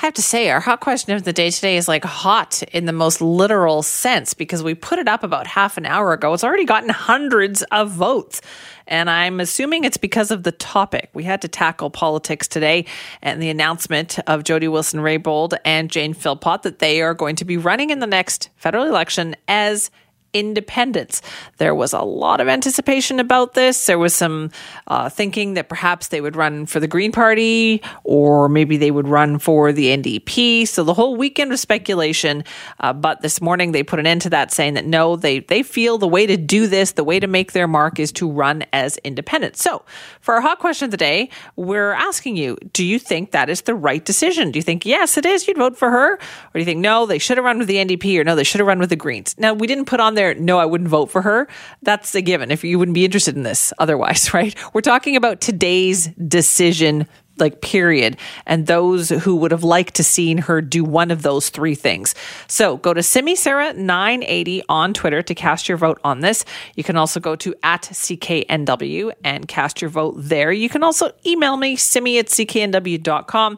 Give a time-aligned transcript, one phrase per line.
[0.00, 2.84] I have to say, our hot question of the day today is like hot in
[2.84, 6.32] the most literal sense because we put it up about half an hour ago.
[6.32, 8.40] It's already gotten hundreds of votes.
[8.86, 11.10] And I'm assuming it's because of the topic.
[11.14, 12.84] We had to tackle politics today
[13.22, 17.44] and the announcement of Jody Wilson Raybould and Jane Philpott that they are going to
[17.44, 19.90] be running in the next federal election as
[20.32, 21.22] independence.
[21.56, 23.86] There was a lot of anticipation about this.
[23.86, 24.50] There was some
[24.86, 29.08] uh, thinking that perhaps they would run for the Green Party or maybe they would
[29.08, 30.68] run for the NDP.
[30.68, 32.44] So the whole weekend was speculation.
[32.80, 35.62] Uh, but this morning they put an end to that, saying that no, they, they
[35.62, 38.64] feel the way to do this, the way to make their mark is to run
[38.72, 39.56] as independent.
[39.56, 39.84] So
[40.20, 43.62] for our hot question of the day, we're asking you do you think that is
[43.62, 44.50] the right decision?
[44.50, 46.14] Do you think, yes, it is, you'd vote for her?
[46.14, 46.20] Or
[46.54, 48.60] do you think, no, they should have run with the NDP or no, they should
[48.60, 49.34] have run with the Greens?
[49.38, 51.46] Now, we didn't put on there, no, I wouldn't vote for her.
[51.82, 52.50] That's a given.
[52.50, 54.54] If you wouldn't be interested in this otherwise, right?
[54.74, 57.06] We're talking about today's decision
[57.38, 58.16] like period
[58.46, 62.12] and those who would have liked to seen her do one of those three things
[62.48, 66.44] so go to simi sara 980 on twitter to cast your vote on this
[66.74, 71.12] you can also go to at cknw and cast your vote there you can also
[71.24, 73.56] email me simi at cknw.com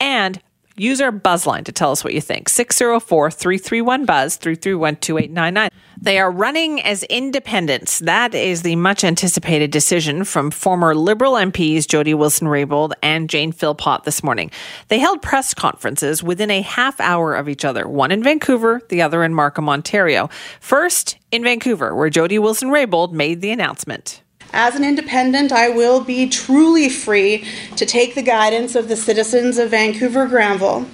[0.00, 0.42] and
[0.76, 5.70] use our buzz line to tell us what you think 604-331 buzz 331-2899
[6.02, 8.00] they are running as independents.
[8.00, 13.52] That is the much anticipated decision from former Liberal MPs Jody Wilson Raybould and Jane
[13.52, 14.50] Philpott this morning.
[14.88, 19.00] They held press conferences within a half hour of each other, one in Vancouver, the
[19.00, 20.28] other in Markham, Ontario.
[20.58, 24.22] First in Vancouver, where Jody Wilson Raybould made the announcement.
[24.52, 27.44] As an independent, I will be truly free
[27.76, 30.86] to take the guidance of the citizens of Vancouver Granville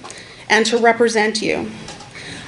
[0.49, 1.69] and to represent you.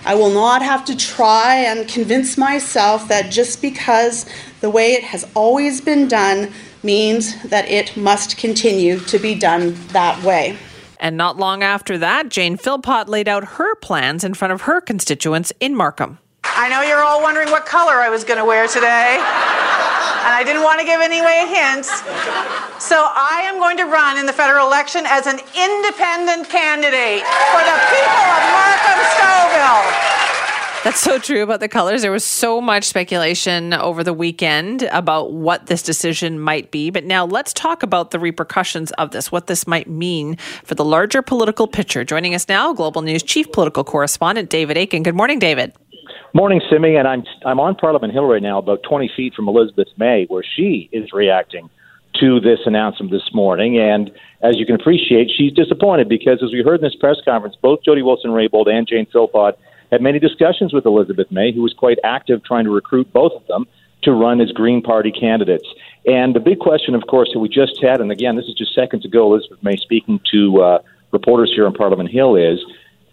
[0.06, 4.26] I will not have to try and convince myself that just because
[4.62, 6.52] the way it has always been done
[6.82, 10.58] means that it must continue to be done that way.
[11.00, 14.80] And not long after that, Jane Philpott laid out her plans in front of her
[14.80, 16.20] constituents in Markham.
[16.44, 19.18] I know you're all wondering what color I was going to wear today.
[20.24, 21.90] And I didn't want to give any away hints.
[22.84, 27.62] So I am going to run in the federal election as an independent candidate for
[27.64, 30.22] the people of Markham Stouffville.
[30.84, 32.02] That's so true about the colors.
[32.02, 36.90] There was so much speculation over the weekend about what this decision might be.
[36.90, 40.84] But now let's talk about the repercussions of this, what this might mean for the
[40.84, 42.04] larger political picture.
[42.04, 45.04] Joining us now, Global News Chief Political Correspondent David Akin.
[45.04, 45.72] Good morning, David.
[46.34, 49.90] Morning, Simi, and I'm I'm on Parliament Hill right now, about 20 feet from Elizabeth
[49.97, 51.69] May, where she is reacting
[52.22, 53.78] to this announcement this morning.
[53.78, 54.09] And
[54.42, 57.84] as you can appreciate, she's disappointed because, as we heard in this press conference, both
[57.84, 59.59] Jody Wilson Raybould and Jane Philpott
[59.92, 63.46] had many discussions with Elizabeth May, who was quite active trying to recruit both of
[63.48, 63.68] them
[64.03, 65.68] to run as Green Party candidates.
[66.06, 68.74] And the big question, of course, that we just had, and again, this is just
[68.74, 70.80] seconds ago, Elizabeth May speaking to uh,
[71.12, 72.59] reporters here on Parliament Hill, is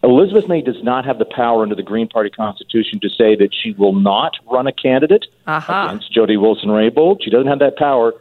[0.03, 3.51] Elizabeth May does not have the power under the Green Party Constitution to say that
[3.53, 5.89] she will not run a candidate uh-huh.
[5.89, 7.19] against Jody Wilson Raybould.
[7.23, 8.13] She doesn't have that power,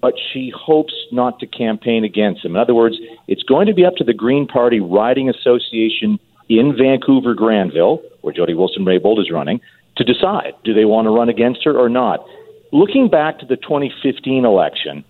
[0.00, 2.56] but she hopes not to campaign against him.
[2.56, 2.96] In other words,
[3.28, 6.18] it's going to be up to the Green Party Riding Association
[6.48, 9.60] in Vancouver Granville, where Jody Wilson Raybould is running,
[9.96, 12.26] to decide do they want to run against her or not.
[12.72, 15.04] Looking back to the 2015 election,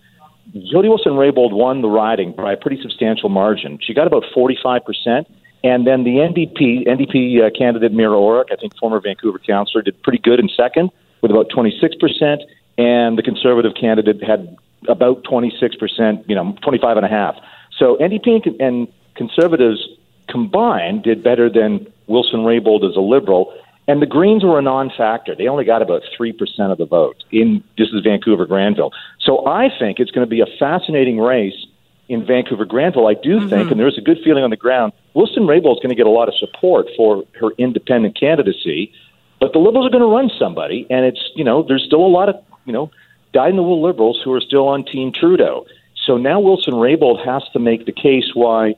[0.52, 3.78] Jody Wilson Raybould won the riding by a pretty substantial margin.
[3.80, 5.28] She got about 45 percent.
[5.62, 10.02] And then the NDP NDP uh, candidate Mira Oreck, I think former Vancouver councillor, did
[10.02, 10.90] pretty good in second
[11.20, 12.42] with about 26 percent,
[12.78, 14.56] and the Conservative candidate had
[14.88, 17.36] about 26 percent, you know, 25 and a half.
[17.78, 19.86] So NDP and Conservatives
[20.28, 23.52] combined did better than Wilson Raybould as a liberal.
[23.86, 25.34] And the Greens were a non-factor.
[25.34, 27.22] They only got about three percent of the vote.
[27.32, 28.92] In this is Vancouver Granville.
[29.20, 31.66] So I think it's going to be a fascinating race
[32.10, 33.06] in Vancouver Granville.
[33.06, 33.48] I do mm-hmm.
[33.48, 34.92] think, and there's a good feeling on the ground.
[35.14, 38.92] Wilson Raybould is going to get a lot of support for her independent candidacy,
[39.38, 42.12] but the Liberals are going to run somebody, and it's you know there's still a
[42.12, 42.36] lot of
[42.66, 42.90] you know
[43.32, 45.66] dyed-in-the-wool Liberals who are still on Team Trudeau.
[46.04, 48.74] So now Wilson Raybould has to make the case why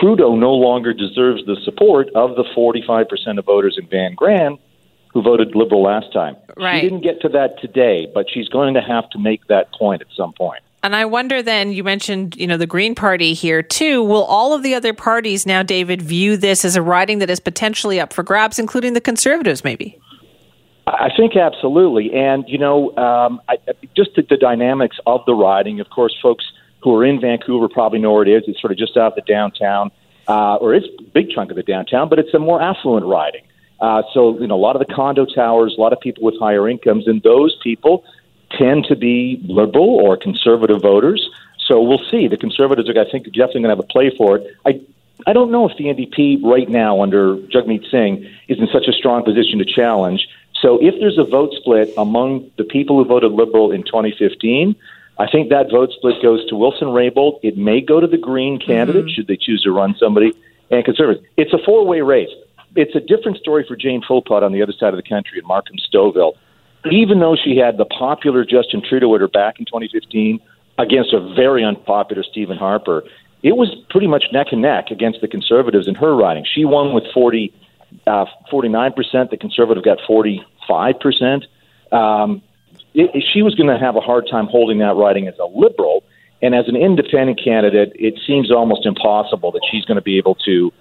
[0.00, 4.58] Trudeau no longer deserves the support of the 45% of voters in Van Gran
[5.12, 6.36] who voted Liberal last time.
[6.56, 6.80] Right.
[6.80, 10.00] She didn't get to that today, but she's going to have to make that point
[10.00, 10.62] at some point.
[10.84, 14.02] And I wonder then, you mentioned, you know, the Green Party here too.
[14.02, 17.38] Will all of the other parties now, David, view this as a riding that is
[17.38, 19.96] potentially up for grabs, including the Conservatives, maybe?
[20.88, 22.12] I think absolutely.
[22.12, 23.58] And, you know, um, I,
[23.96, 26.44] just the, the dynamics of the riding, of course, folks
[26.82, 28.42] who are in Vancouver probably know where it is.
[28.48, 29.92] It's sort of just out of the downtown,
[30.26, 33.42] uh, or it's a big chunk of the downtown, but it's a more affluent riding.
[33.80, 36.34] Uh, so, you know, a lot of the condo towers, a lot of people with
[36.40, 38.04] higher incomes, and those people
[38.58, 41.28] tend to be liberal or conservative voters.
[41.66, 42.28] So we'll see.
[42.28, 44.56] The conservatives are, I think, definitely going to have a play for it.
[44.66, 44.80] I
[45.26, 48.92] I don't know if the NDP right now under Jagmeet Singh is in such a
[48.92, 50.26] strong position to challenge.
[50.60, 54.74] So if there's a vote split among the people who voted Liberal in 2015,
[55.18, 57.40] I think that vote split goes to Wilson Raybould.
[57.42, 59.14] It may go to the Green candidate mm-hmm.
[59.14, 60.32] should they choose to run somebody,
[60.70, 61.26] and Conservatives.
[61.36, 62.30] It's a four-way race.
[62.74, 65.46] It's a different story for Jane Philpott on the other side of the country in
[65.46, 66.34] Markham Stouffville
[66.90, 70.40] even though she had the popular Justin Trudeau at her back in 2015
[70.78, 73.04] against a very unpopular Stephen Harper,
[73.42, 76.44] it was pretty much neck and neck against the Conservatives in her riding.
[76.44, 77.52] She won with 40,
[78.06, 79.30] uh, 49%.
[79.30, 81.42] The Conservative got 45%.
[81.92, 82.42] Um,
[82.94, 86.04] it, she was going to have a hard time holding that riding as a Liberal.
[86.40, 90.34] And as an independent candidate, it seems almost impossible that she's going to be able
[90.46, 90.72] to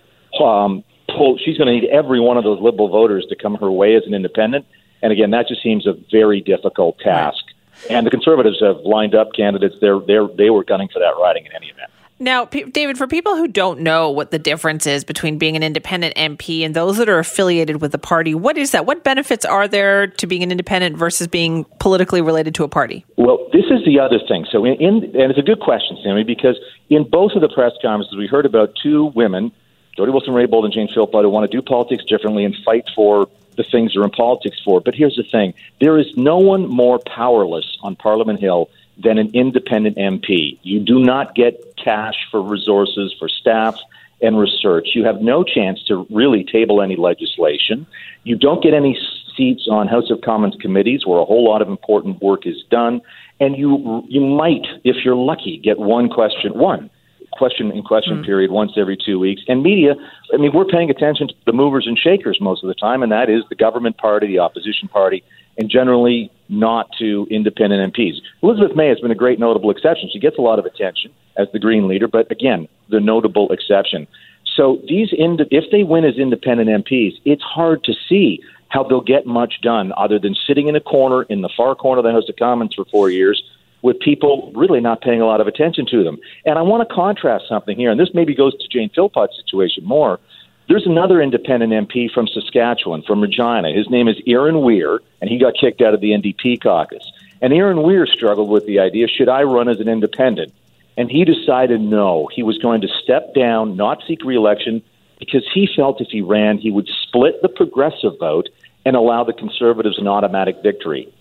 [0.44, 1.38] um, pull.
[1.38, 4.04] She's going to need every one of those Liberal voters to come her way as
[4.08, 4.66] an independent.
[5.02, 7.44] And again, that just seems a very difficult task.
[7.90, 9.76] And the Conservatives have lined up candidates.
[9.82, 11.90] They're, they're, they were gunning for that riding in any event.
[12.22, 15.64] Now, P- David, for people who don't know what the difference is between being an
[15.64, 18.86] independent MP and those that are affiliated with the party, what is that?
[18.86, 23.04] What benefits are there to being an independent versus being politically related to a party?
[23.18, 24.46] Well, this is the other thing.
[24.52, 26.60] So, in, in and it's a good question, Sammy, because
[26.92, 29.52] in both of the press conferences, we heard about two women,
[29.98, 33.30] Jody Wilson Raybould and Jane Philpott, who want to do politics differently and fight for
[33.56, 34.82] the things they're in politics for.
[34.82, 39.32] But here's the thing there is no one more powerless on Parliament Hill than an
[39.34, 40.60] independent MP.
[40.64, 43.80] You do not get cash for resources, for staff,
[44.22, 44.90] and research.
[44.94, 47.88] You have no chance to really table any legislation.
[48.24, 48.98] You don't get any
[49.36, 53.02] seats on House of Commons committees where a whole lot of important work is done.
[53.40, 56.90] And you you might, if you're lucky, get one question, one
[57.32, 58.26] question in question mm.
[58.26, 59.42] period once every two weeks.
[59.48, 59.96] And media,
[60.34, 63.12] I mean, we're paying attention to the movers and shakers most of the time, and
[63.12, 65.24] that is the government party, the opposition party,
[65.58, 68.16] and generally not to independent MPs.
[68.42, 70.10] Elizabeth May has been a great notable exception.
[70.12, 74.08] She gets a lot of attention as the Green leader, but again, the notable exception.
[74.56, 79.02] So these, ind- if they win as independent MPs, it's hard to see how they'll
[79.02, 82.12] get much done other than sitting in a corner in the far corner of the
[82.12, 83.42] House of Commons for four years
[83.82, 86.20] with people really not paying a lot of attention to them.
[86.46, 89.84] And I want to contrast something here, and this maybe goes to Jane Philpott's situation
[89.84, 90.20] more.
[90.68, 93.74] There's another independent MP from Saskatchewan, from Regina.
[93.74, 97.12] His name is Erin Weir, and he got kicked out of the NDP caucus.
[97.42, 100.54] And Erin Weir struggled with the idea should I run as an independent?
[100.98, 104.84] And he decided no, he was going to step down, not seek reelection,
[105.20, 108.50] because he felt if he ran, he would split the progressive vote
[108.86, 111.12] and allow the conservatives an automatic victory.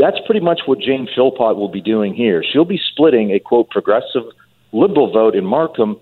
[0.00, 2.42] That's pretty much what Jane Philpott will be doing here.
[2.42, 4.22] She'll be splitting a quote progressive
[4.72, 6.00] liberal vote in Markham,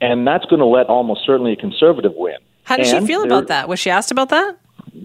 [0.00, 2.36] and that's going to let almost certainly a conservative win.
[2.62, 3.68] How does and she feel about that?
[3.68, 4.56] Was she asked about that?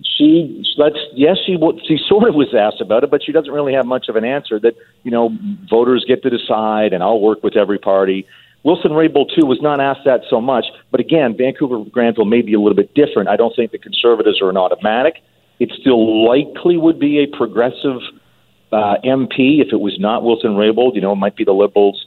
[0.04, 3.74] She let's yes she she sort of was asked about it, but she doesn't really
[3.74, 4.60] have much of an answer.
[4.60, 5.36] That you know
[5.70, 8.28] voters get to decide, and I'll work with every party.
[8.64, 12.54] Wilson Raybould too was not asked that so much, but again, Vancouver Granville may be
[12.54, 13.30] a little bit different.
[13.30, 15.24] I don't think the Conservatives are an automatic.
[15.60, 18.02] It still likely would be a progressive
[18.72, 20.96] uh, MP if it was not Wilson Raybould.
[20.96, 22.06] You know, it might be the Liberals,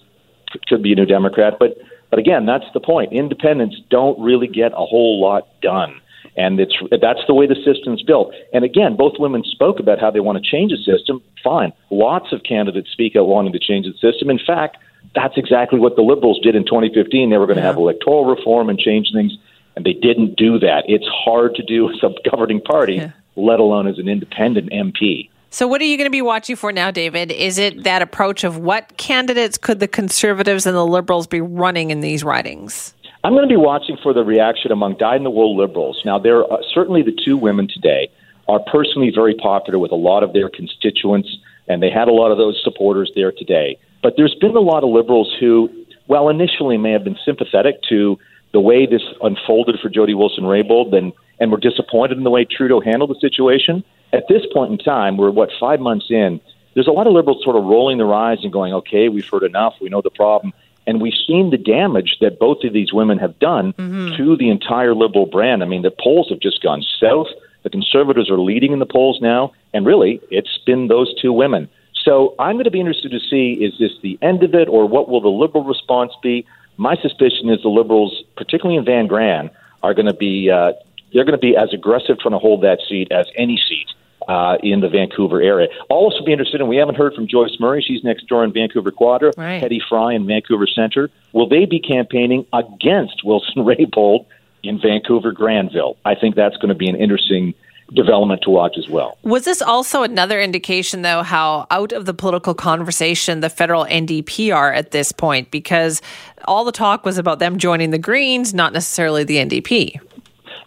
[0.69, 1.55] could be a New Democrat.
[1.59, 1.79] But
[2.11, 3.13] but again, that's the point.
[3.13, 6.01] Independents don't really get a whole lot done,
[6.37, 8.35] and it's that's the way the system's built.
[8.53, 11.23] And again, both women spoke about how they want to change the system.
[11.43, 14.31] Fine, lots of candidates speak out wanting to change the system.
[14.31, 14.77] In fact,
[15.15, 17.31] that's exactly what the Liberals did in 2015.
[17.31, 17.69] They were going to yeah.
[17.69, 19.33] have electoral reform and change things,
[19.77, 20.85] and they didn't do that.
[20.87, 23.13] It's hard to do as a governing party, yeah.
[23.37, 25.29] let alone as an independent MP.
[25.55, 27.31] So, what are you going to be watching for now, David?
[27.31, 31.91] Is it that approach of what candidates could the Conservatives and the Liberals be running
[31.91, 32.95] in these ridings?
[33.23, 36.01] I'm going to be watching for the reaction among dyed in the wool Liberals.
[36.07, 38.11] Now, there are certainly the two women today
[38.49, 41.29] are personally very popular with a lot of their constituents,
[41.69, 43.79] and they had a lot of those supporters there today.
[44.03, 45.69] But there's been a lot of Liberals who,
[46.09, 48.19] well, initially may have been sympathetic to
[48.55, 52.47] the way this unfolded for Jody Wilson Raybould and, and were disappointed in the way
[52.47, 56.41] Trudeau handled the situation at this point in time, we're what five months in.
[56.75, 59.43] There's a lot of liberals sort of rolling their eyes and going, "Okay, we've heard
[59.43, 59.75] enough.
[59.81, 60.53] We know the problem."
[60.87, 64.17] And we've seen the damage that both of these women have done mm-hmm.
[64.17, 65.63] to the entire liberal brand.
[65.63, 67.29] I mean, the polls have just gone south.
[67.63, 71.69] The conservatives are leading in the polls now, and really, it's been those two women.
[72.05, 74.87] So I'm going to be interested to see is this the end of it, or
[74.87, 76.45] what will the liberal response be?
[76.77, 79.51] My suspicion is the liberals, particularly in Van Gran,
[79.85, 80.73] are going to be uh,
[81.13, 83.87] they're going to be as aggressive trying to hold that seat as any seat
[84.29, 85.69] uh, in the Vancouver area.
[85.91, 87.83] I'll also be interested in, we haven't heard from Joyce Murray.
[87.83, 89.33] She's next door in Vancouver Quadra.
[89.37, 89.63] Right.
[89.63, 91.11] Hedy Fry in Vancouver Centre.
[91.33, 94.27] Will they be campaigning against Wilson Raybould
[94.63, 95.97] in Vancouver Granville?
[96.05, 97.55] I think that's going to be an interesting
[97.95, 99.19] development to watch as well.
[99.23, 104.55] Was this also another indication, though, how out of the political conversation the federal NDP
[104.55, 105.51] are at this point?
[105.51, 106.01] Because
[106.47, 110.01] all the talk was about them joining the Greens, not necessarily the NDP.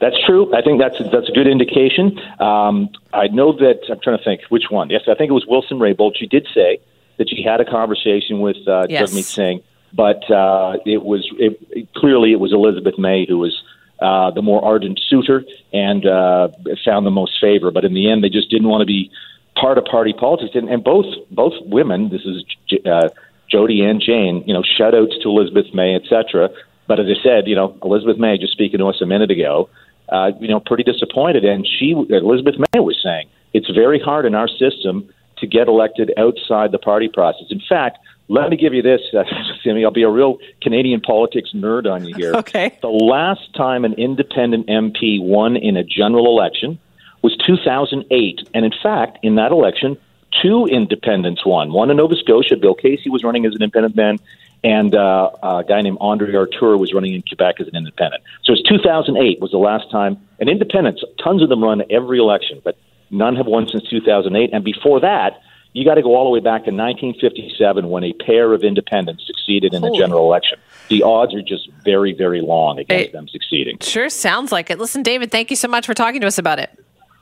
[0.02, 0.54] That's true.
[0.54, 2.20] I think that's that's a good indication.
[2.40, 4.90] Um, I know that I'm trying to think which one.
[4.90, 6.14] Yes, I think it was Wilson Raybould.
[6.18, 6.80] She did say
[7.18, 9.12] that she had a conversation with uh, Yes.
[9.14, 9.62] Jagmeet Singh,
[9.94, 13.56] but uh, it was it, it- clearly it was Elizabeth May who was
[14.02, 16.50] uh, the more ardent suitor and uh,
[16.84, 17.72] found the most favor.
[17.72, 19.10] But in the end, they just didn't want to be
[19.56, 20.56] part of party politics.
[20.56, 23.10] And, and both both women, this is J- uh,
[23.50, 26.50] Jody and Jane, you know, shout outs to Elizabeth May, etc.
[26.88, 29.70] But as I said, you know, Elizabeth May just speaking to us a minute ago,
[30.10, 31.46] uh, you know, pretty disappointed.
[31.46, 36.14] And she, Elizabeth May, was saying it's very hard in our system to get elected
[36.18, 37.48] outside the party process.
[37.50, 39.24] In fact, let me give you this, uh,
[39.64, 39.86] Sammy.
[39.86, 42.34] I'll be a real Canadian politics nerd on you here.
[42.46, 42.78] Okay.
[42.82, 46.80] The last time an independent MP won in a general election
[47.22, 48.50] was 2008.
[48.54, 49.98] And in fact, in that election,
[50.42, 51.72] two independents won.
[51.72, 54.20] One in Nova Scotia, Bill Casey was running as an independent then,
[54.66, 58.24] and uh, a guy named Andre Arthur was running in Quebec as an independent.
[58.44, 61.00] So it's 2008 was the last time an independent.
[61.24, 62.76] Tons of them run every election, but
[63.12, 64.50] none have won since 2008.
[64.52, 65.40] And before that,
[65.74, 69.28] you got to go all the way back to 1957 when a pair of independents
[69.28, 70.00] succeeded in Holy.
[70.00, 70.58] a general election.
[70.88, 73.12] The odds are just very, very long against Hey.
[73.12, 73.78] them succeeding.
[73.82, 74.80] Sure sounds like it.
[74.80, 76.70] Listen, David, thank you so much for talking to us about it.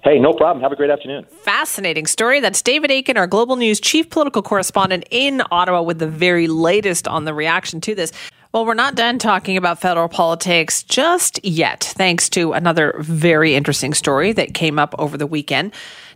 [0.03, 0.61] Hey, no problem.
[0.61, 1.25] Have a great afternoon.
[1.43, 2.41] Fascinating story.
[2.41, 7.07] That's David Akin, our Global News chief political correspondent in Ottawa, with the very latest
[7.07, 8.11] on the reaction to this.
[8.51, 13.93] Well, we're not done talking about federal politics just yet, thanks to another very interesting
[13.93, 15.73] story that came up over the weekend.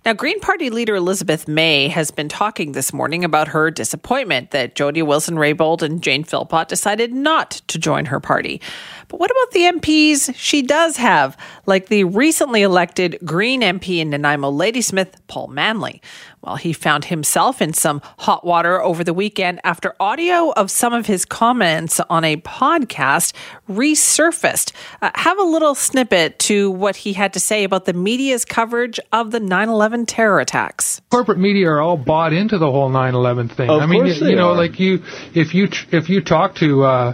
[0.07, 4.73] Now, Green Party leader Elizabeth May has been talking this morning about her disappointment that
[4.73, 8.61] Jody Wilson Raybould and Jane Philpott decided not to join her party.
[9.09, 11.35] But what about the MPs she does have,
[11.65, 16.01] like the recently elected Green MP in Nanaimo Ladysmith, Paul Manly?
[16.41, 20.93] Well, he found himself in some hot water over the weekend after audio of some
[20.93, 23.33] of his comments on a podcast
[23.69, 24.71] resurfaced.
[25.01, 28.99] Uh, have a little snippet to what he had to say about the media's coverage
[29.11, 31.01] of the 9 11 terror attacks.
[31.11, 33.69] corporate media are all bought into the whole 9/11 thing.
[33.69, 34.55] Of I mean, course you, they you know, are.
[34.55, 35.01] like you,
[35.33, 37.13] if you if you talk to uh,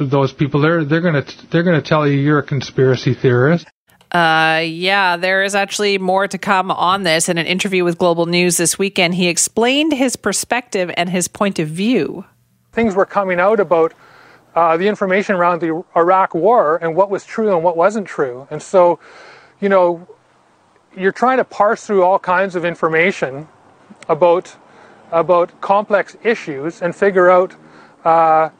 [0.00, 3.66] those people, they're they're gonna they're gonna tell you you're a conspiracy theorist.
[4.10, 7.28] Uh, yeah, there is actually more to come on this.
[7.28, 11.58] In an interview with Global News this weekend, he explained his perspective and his point
[11.58, 12.24] of view.
[12.72, 13.92] things were coming out about
[14.54, 18.46] uh, the information around the Iraq War and what was true and what wasn't true.
[18.50, 18.98] And so,
[19.60, 20.06] you know,
[20.96, 23.48] you're trying to parse through all kinds of information
[24.08, 24.56] about
[25.10, 27.54] about complex issues and figure out,
[28.04, 28.50] uh,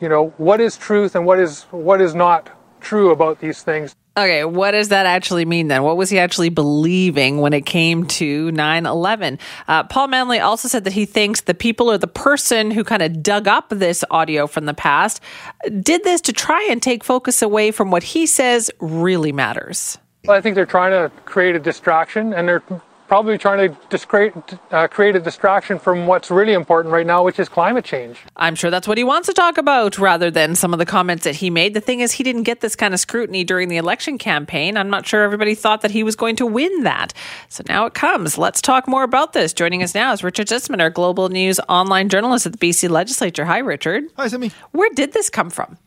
[0.00, 3.94] you know, what is truth and what is what is not true about these things.
[4.16, 5.84] Okay, what does that actually mean then?
[5.84, 9.38] What was he actually believing when it came to 9 11?
[9.68, 13.02] Uh, Paul Manly also said that he thinks the people or the person who kind
[13.02, 15.20] of dug up this audio from the past
[15.80, 19.98] did this to try and take focus away from what he says really matters.
[20.28, 22.62] Well, I think they're trying to create a distraction, and they're
[23.08, 24.34] probably trying to discreate,
[24.70, 28.18] uh, create a distraction from what's really important right now, which is climate change.
[28.36, 31.24] I'm sure that's what he wants to talk about rather than some of the comments
[31.24, 31.72] that he made.
[31.72, 34.76] The thing is, he didn't get this kind of scrutiny during the election campaign.
[34.76, 37.14] I'm not sure everybody thought that he was going to win that.
[37.48, 38.36] So now it comes.
[38.36, 39.54] Let's talk more about this.
[39.54, 43.46] Joining us now is Richard Zussman, our global news online journalist at the BC Legislature.
[43.46, 44.04] Hi, Richard.
[44.18, 44.50] Hi, Sammy.
[44.72, 45.78] Where did this come from?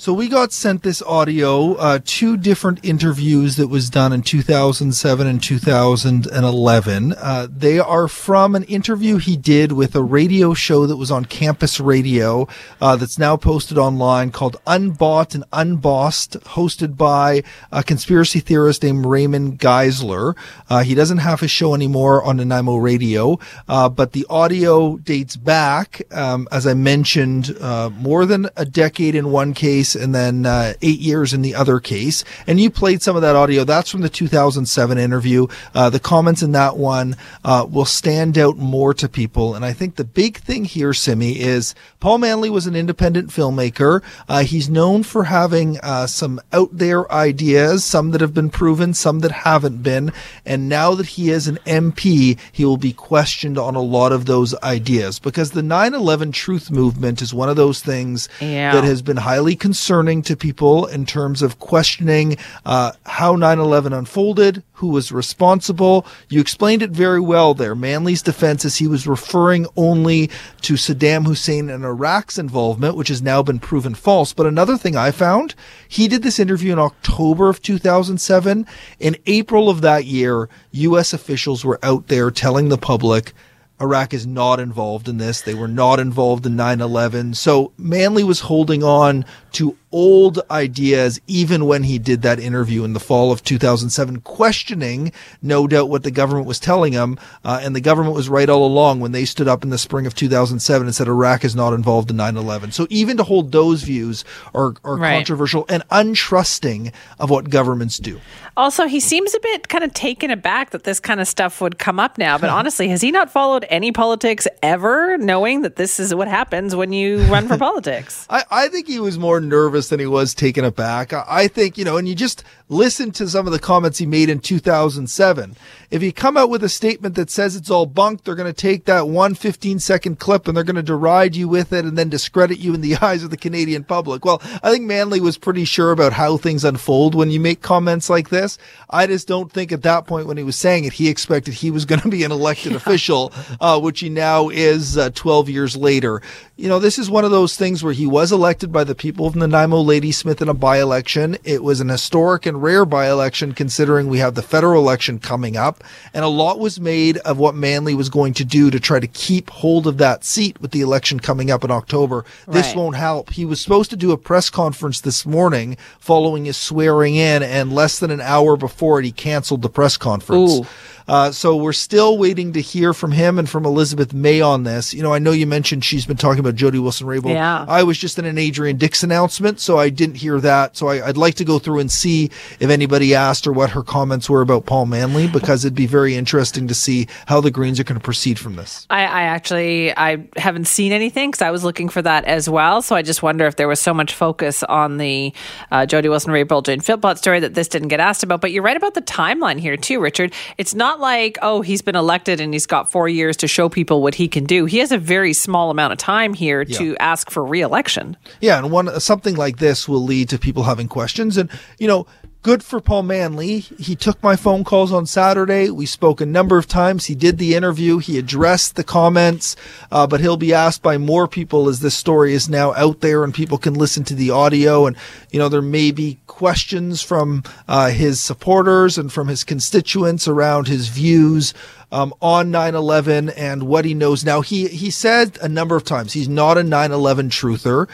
[0.00, 5.26] So we got sent this audio, uh, two different interviews that was done in 2007
[5.26, 7.12] and 2011.
[7.12, 11.26] Uh, they are from an interview he did with a radio show that was on
[11.26, 12.48] campus radio
[12.80, 19.04] uh, that's now posted online called Unbought and Unbossed, hosted by a conspiracy theorist named
[19.04, 20.34] Raymond Geisler.
[20.70, 23.38] Uh, he doesn't have his show anymore on Nanaimo Radio,
[23.68, 29.14] uh, but the audio dates back, um, as I mentioned, uh, more than a decade
[29.14, 32.24] in one case case, and then uh, eight years in the other case.
[32.46, 33.64] And you played some of that audio.
[33.64, 35.46] That's from the 2007 interview.
[35.74, 39.54] Uh, the comments in that one uh, will stand out more to people.
[39.54, 44.02] And I think the big thing here, Simi, is Paul Manly was an independent filmmaker.
[44.28, 48.94] Uh, he's known for having uh, some out there ideas, some that have been proven,
[48.94, 50.12] some that haven't been.
[50.44, 54.26] And now that he is an MP, he will be questioned on a lot of
[54.26, 58.72] those ideas because the 9 11 truth movement is one of those things Yeah.
[58.74, 63.94] that has been highly concerning to people in terms of questioning uh, how 9 11
[63.94, 66.04] unfolded, who was responsible.
[66.28, 67.74] You explained it very well there.
[67.74, 70.28] Manly's defense is he was referring only
[70.60, 74.34] to Saddam Hussein and Iraq's involvement, which has now been proven false.
[74.34, 75.54] But another thing I found,
[75.88, 78.66] he did this interview in October of 2007.
[78.98, 81.14] In April of that year, U.S.
[81.14, 83.32] officials were out there telling the public
[83.80, 85.40] Iraq is not involved in this.
[85.40, 87.34] They were not involved in 9 11.
[87.34, 92.92] So Manly was holding on to old ideas even when he did that interview in
[92.92, 95.10] the fall of 2007, questioning,
[95.42, 97.18] no doubt, what the government was telling him.
[97.44, 100.06] Uh, and the government was right all along when they stood up in the spring
[100.06, 102.70] of 2007 and said Iraq is not involved in 9 11.
[102.72, 105.16] So even to hold those views are, are Right.
[105.16, 108.20] controversial and untrusting of what governments do.
[108.56, 111.78] Also, he seems a bit kind of taken aback that this kind of stuff would
[111.78, 112.36] come up now.
[112.38, 116.76] But honestly, has he not followed any politics ever, knowing that this is what happens
[116.76, 118.26] when you run for politics?
[118.28, 121.12] I, I think he was more nervous than he was taken aback.
[121.12, 124.06] I, I think, you know, and you just listen to some of the comments he
[124.06, 125.56] made in 2007.
[125.90, 128.52] If you come out with a statement that says it's all bunk, they're going to
[128.52, 131.98] take that one 15 second clip and they're going to deride you with it and
[131.98, 134.24] then discredit you in the eyes of the Canadian public.
[134.24, 138.08] Well, I think Manly was pretty sure about how things unfold when you make comments
[138.08, 138.58] like this.
[138.88, 141.70] I just don't think at that point when he was saying it, he expected he
[141.70, 145.76] was going to be an elected official, uh, which he now is uh, 12 years
[145.76, 146.22] later.
[146.56, 149.26] You know, this is one of those things where he was elected by the people
[149.26, 151.36] of Nanaimo Ladysmith in a by election.
[151.44, 155.56] It was an historic and rare by election considering we have the federal election coming
[155.56, 155.82] up.
[156.12, 159.06] And a lot was made of what Manly was going to do to try to
[159.06, 162.24] keep hold of that seat with the election coming up in October.
[162.46, 162.76] This Right.
[162.76, 163.30] won't help.
[163.30, 167.72] He was supposed to do a press conference this morning following his swearing in, and
[167.72, 170.52] less than an hour before it, he canceled the press conference.
[170.60, 170.66] Ooh.
[171.08, 174.94] Uh, so we're still waiting to hear from him and from Elizabeth May on this.
[174.94, 177.34] You know, I know you mentioned she's been talking about Jody Wilson-Raybould.
[177.34, 177.64] Yeah.
[177.68, 180.76] I was just in an Adrian Dix announcement, so I didn't hear that.
[180.76, 183.82] So I, I'd like to go through and see if anybody asked her what her
[183.82, 187.80] comments were about Paul Manly, because it'd be very interesting to see how the Greens
[187.80, 188.86] are going to proceed from this.
[188.90, 192.82] I, I actually I haven't seen anything because I was looking for that as well.
[192.82, 195.32] So I just wonder if there was so much focus on the
[195.70, 198.40] uh, Jody Wilson Raybould Jane Philpott story that this didn't get asked about.
[198.40, 200.32] But you're right about the timeline here too, Richard.
[200.58, 204.02] It's not like oh he's been elected and he's got four years to show people
[204.02, 204.64] what he can do.
[204.66, 208.16] He has a very small amount of time here to ask for re-election.
[208.40, 212.06] Yeah, and one something like this will lead to people having questions, and you know,
[212.42, 213.58] good for Paul Manly.
[213.58, 215.70] He took my phone calls on Saturday.
[215.70, 217.06] We spoke a number of times.
[217.06, 217.98] He did the interview.
[217.98, 219.56] He addressed the comments,
[219.90, 223.24] uh, but he'll be asked by more people as this story is now out there
[223.24, 224.86] and people can listen to the audio.
[224.86, 224.96] And
[225.30, 230.66] you know, there may be questions from uh, his supporters and from his constituents around
[230.66, 231.52] his views
[231.92, 234.40] um, on 9/11 and what he knows now.
[234.40, 237.88] He he said a number of times he's not a 9/11 truther,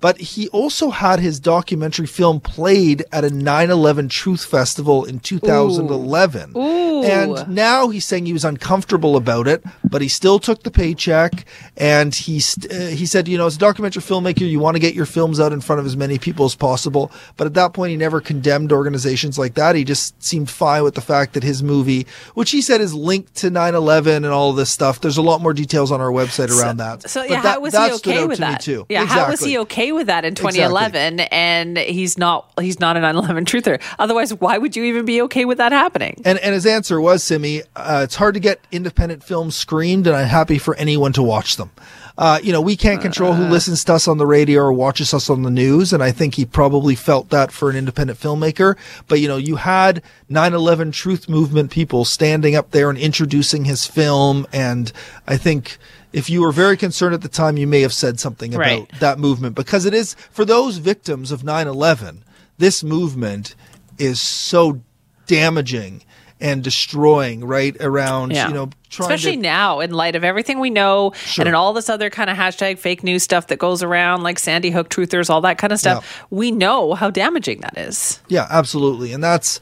[0.00, 6.56] but he also had his documentary film played at a 9/11 Truth Festival in 2011.
[6.56, 11.44] And now he's saying he was uncomfortable about it, but he still took the paycheck.
[11.76, 14.80] And he st- uh, he said, you know, as a documentary filmmaker, you want to
[14.80, 17.10] get your films out in front of as many people as possible.
[17.36, 19.76] But at that point, he never condemned organizations like that.
[19.76, 23.34] He just seemed fine with the fact that his movie, which he said is linked
[23.36, 25.00] to 9/11 and all of this stuff.
[25.00, 27.08] There's a lot more details on our website around that.
[27.10, 28.60] So But yeah, that- how was that he stood okay out with to me that?
[28.62, 28.86] too.
[28.88, 31.20] Yeah, how was he okay with that in 2011?
[31.20, 33.82] And he's not he's not a 9/11 truther.
[33.98, 36.20] Otherwise, why would you even be okay with that happening?
[36.24, 40.16] And and his answer was, Simi, uh, it's hard to get independent films screened, and
[40.16, 41.70] I'm happy for anyone to watch them.
[42.18, 45.12] Uh, you know, we can't control who listens to us on the radio or watches
[45.12, 48.76] us on the news, and I think he probably felt that for an independent filmmaker.
[49.06, 53.84] But you know, you had 9/11 Truth Movement people standing up there and introducing his
[53.86, 54.92] film, and
[55.26, 55.78] I think.
[56.16, 58.90] If you were very concerned at the time, you may have said something about Right.
[59.00, 62.22] that movement because it is for those victims of 9/11.
[62.58, 63.54] This movement
[63.98, 64.80] is so
[65.26, 66.02] damaging
[66.40, 70.68] and destroying right around you know trying Especially to now, in light of everything we
[70.70, 74.22] know, and in all this other kind of hashtag fake news stuff that goes around,
[74.22, 76.24] like Sandy Hook truthers, all that kind of stuff.
[76.30, 78.20] We know how damaging that is.
[78.28, 79.60] yeah absolutely and that's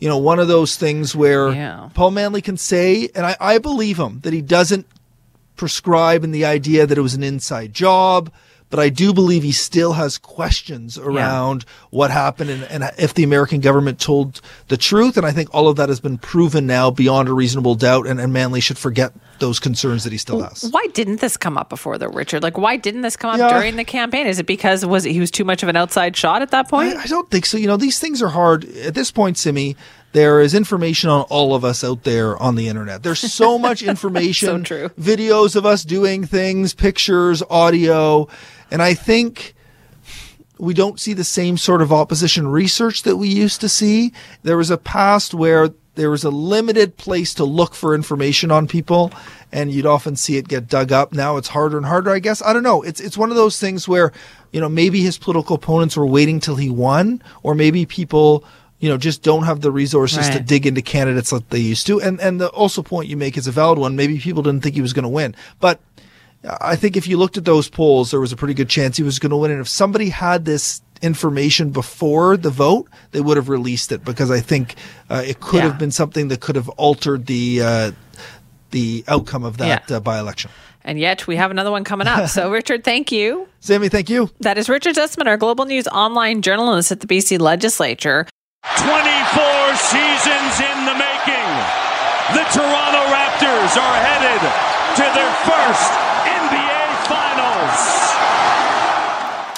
[0.00, 1.88] you know one of those things where Yeah.
[1.94, 4.86] paul manly can say and I, I believe him that he doesn't
[5.56, 8.30] prescribe in the idea that it was an inside job
[8.68, 13.22] but I do believe he still has questions around what happened and, and if the
[13.22, 15.16] American government told the truth.
[15.16, 18.20] And I think all of that has been proven now beyond a reasonable doubt, and,
[18.20, 20.68] and Manly should forget those concerns that he still has.
[20.70, 22.42] Why didn't this come up before though, Richard?
[22.42, 23.52] Like, why didn't this come up Yeah.
[23.52, 24.26] during the campaign?
[24.26, 26.96] Is it because was he was too much of an outside shot at that point?
[26.96, 27.56] I, I don't think so.
[27.58, 28.64] You know, these things are hard.
[28.64, 29.76] At this point, Simi,
[30.12, 33.02] there is information on all of us out there on the internet.
[33.02, 34.88] There's so much information, true.
[34.98, 38.28] videos of us doing things, pictures, audio,
[38.70, 39.54] and I think
[40.58, 44.12] we don't see the same sort of opposition research that we used to see.
[44.42, 48.68] There was a past where there was a limited place to look for information on
[48.68, 49.12] people
[49.50, 51.12] and you'd often see it get dug up.
[51.12, 52.40] Now it's harder and harder, I guess.
[52.42, 52.82] I don't know.
[52.82, 54.12] It's it's one of those things where,
[54.52, 58.44] you know, maybe his political opponents were waiting till he won or maybe people
[58.78, 62.00] you know, just don't have the resources to dig into candidates like they used to.
[62.00, 63.96] And and the also point you make is a valid one.
[63.96, 65.80] Maybe people didn't think he was going to win, but
[66.60, 69.02] I think if you looked at those polls, there was a pretty good chance he
[69.02, 69.50] was going to win.
[69.50, 74.30] And if somebody had this information before the vote, they would have released it because
[74.30, 74.74] I think
[75.10, 75.68] uh, it could Yeah.
[75.68, 77.90] have been something that could have altered the uh,
[78.70, 79.96] the outcome of that Yeah.
[79.96, 80.50] uh, by election.
[80.84, 82.28] And yet we have another one coming up.
[82.28, 83.48] So, Richard, thank you.
[83.60, 84.30] Sammy, thank you.
[84.40, 88.26] That is Richard Zussman, our Global News online journalist at the BC Legislature.
[88.78, 91.50] 24 seasons in the making.
[92.34, 94.42] The Toronto Raptors are headed
[94.98, 95.90] to their first
[96.26, 98.15] NBA Finals.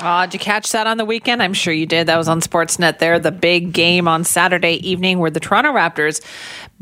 [0.00, 1.42] Uh, did you catch that on the weekend?
[1.42, 2.06] I'm sure you did.
[2.06, 3.18] That was on Sportsnet there.
[3.18, 6.24] The big game on Saturday evening where the Toronto Raptors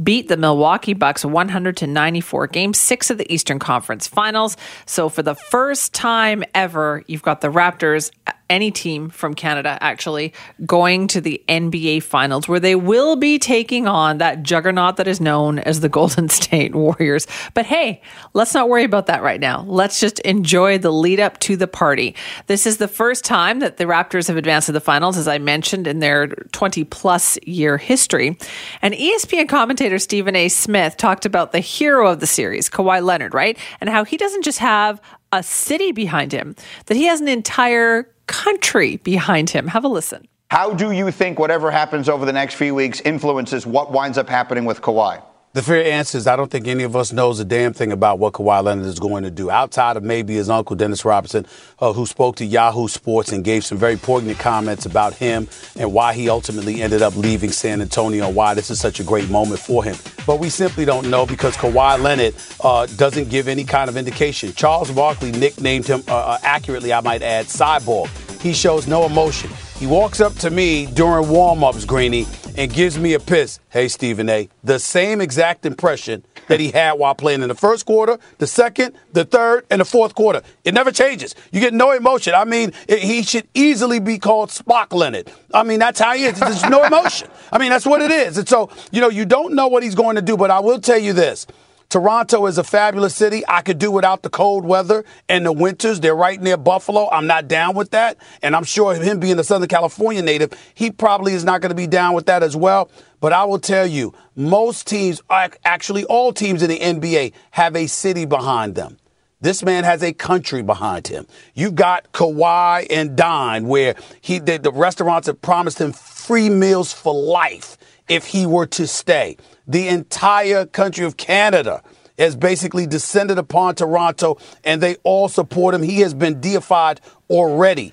[0.02, 4.58] beat the Milwaukee Bucks 100 to 94, game six of the Eastern Conference Finals.
[4.84, 8.10] So for the first time ever, you've got the Raptors,
[8.48, 10.32] any team from Canada actually,
[10.64, 15.20] going to the NBA Finals where they will be taking on that juggernaut that is
[15.20, 17.26] known as the Golden State Warriors.
[17.54, 18.02] But hey,
[18.34, 19.62] let's not worry about that right now.
[19.62, 22.14] Let's just enjoy the lead up to the party.
[22.46, 25.38] This is the first time that the Raptors have advanced to the finals, as I
[25.38, 28.38] mentioned, in their 20 plus year history.
[28.82, 30.48] And ESPN commentator Stephen A.
[30.48, 33.58] Smith talked about the hero of the series, Kawhi Leonard, right?
[33.80, 35.00] And how he doesn't just have
[35.32, 36.54] a city behind him,
[36.86, 39.68] that he has an entire country behind him.
[39.68, 40.28] Have a listen.
[40.50, 44.28] How do you think whatever happens over the next few weeks influences what winds up
[44.28, 45.22] happening with Kawhi?
[45.56, 48.18] The fair answer is I don't think any of us knows a damn thing about
[48.18, 51.46] what Kawhi Leonard is going to do, outside of maybe his uncle Dennis Robertson,
[51.78, 55.94] uh, who spoke to Yahoo Sports and gave some very poignant comments about him and
[55.94, 59.58] why he ultimately ended up leaving San Antonio, why this is such a great moment
[59.58, 59.96] for him.
[60.26, 64.52] But we simply don't know because Kawhi Leonard uh, doesn't give any kind of indication.
[64.52, 68.10] Charles Barkley nicknamed him uh, uh, accurately, I might add, Cyborg.
[68.42, 69.48] He shows no emotion.
[69.78, 73.60] He walks up to me during warm-ups, Greeny, and gives me a piss.
[73.68, 74.48] Hey, Stephen A.
[74.64, 78.94] The same exact impression that he had while playing in the first quarter, the second,
[79.12, 80.40] the third, and the fourth quarter.
[80.64, 81.34] It never changes.
[81.52, 82.32] You get no emotion.
[82.32, 85.30] I mean, it, he should easily be called Spock Leonard.
[85.52, 86.40] I mean, that's how he is.
[86.40, 87.28] There's no emotion.
[87.52, 88.38] I mean, that's what it is.
[88.38, 90.80] And so, you know, you don't know what he's going to do, but I will
[90.80, 91.46] tell you this.
[91.88, 93.44] Toronto is a fabulous city.
[93.46, 96.00] I could do without the cold weather and the winters.
[96.00, 97.08] They're right near Buffalo.
[97.10, 98.16] I'm not down with that.
[98.42, 101.76] And I'm sure him being a Southern California native, he probably is not going to
[101.76, 102.90] be down with that as well.
[103.20, 107.86] But I will tell you, most teams, actually all teams in the NBA, have a
[107.86, 108.98] city behind them.
[109.40, 111.26] This man has a country behind him.
[111.54, 117.14] You got Kawhi and Dine, where he the restaurants have promised him free meals for
[117.14, 117.76] life
[118.08, 119.36] if he were to stay.
[119.66, 121.82] The entire country of Canada
[122.18, 125.82] has basically descended upon Toronto, and they all support him.
[125.82, 127.92] He has been deified already.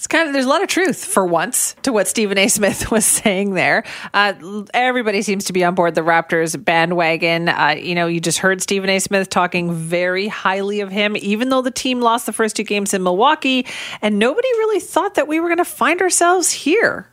[0.00, 2.48] It's kind of there's a lot of truth for once to what Stephen A.
[2.48, 3.84] Smith was saying there.
[4.14, 7.50] Uh, everybody seems to be on board the Raptors bandwagon.
[7.50, 8.98] Uh, you know, you just heard Stephen A.
[8.98, 12.94] Smith talking very highly of him, even though the team lost the first two games
[12.94, 13.66] in Milwaukee,
[14.00, 17.06] and nobody really thought that we were going to find ourselves here.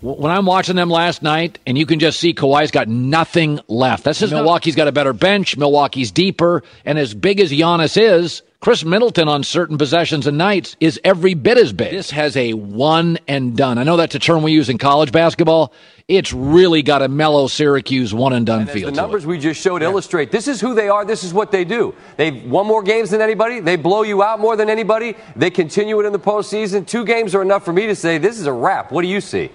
[0.00, 4.04] When I'm watching them last night, and you can just see Kawhi's got nothing left.
[4.04, 5.56] That's just Milwaukee's got a better bench.
[5.56, 10.76] Milwaukee's deeper, and as big as Giannis is, Khris Middleton on certain possessions and nights
[10.80, 11.92] is every bit as big.
[11.92, 13.78] This has a one and done.
[13.78, 15.72] I know that's a term we use in college basketball.
[16.08, 18.86] It's really got a mellow Syracuse one and done And feel.
[18.86, 19.02] the to it.
[19.02, 21.94] numbers we just showed illustrate this is who they are, this is what they do.
[22.16, 26.00] They've won more games than anybody, they blow you out more than anybody, they continue
[26.00, 26.86] it in the postseason.
[26.86, 28.92] Two games are enough for me to say this is a wrap.
[28.92, 29.50] What do you see?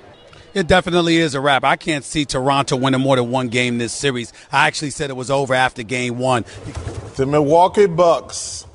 [0.54, 1.64] It definitely is a wrap.
[1.64, 4.34] I can't see Toronto winning more than one game this series.
[4.52, 6.44] I actually said it was over after game one.
[7.16, 8.66] The Milwaukee Bucks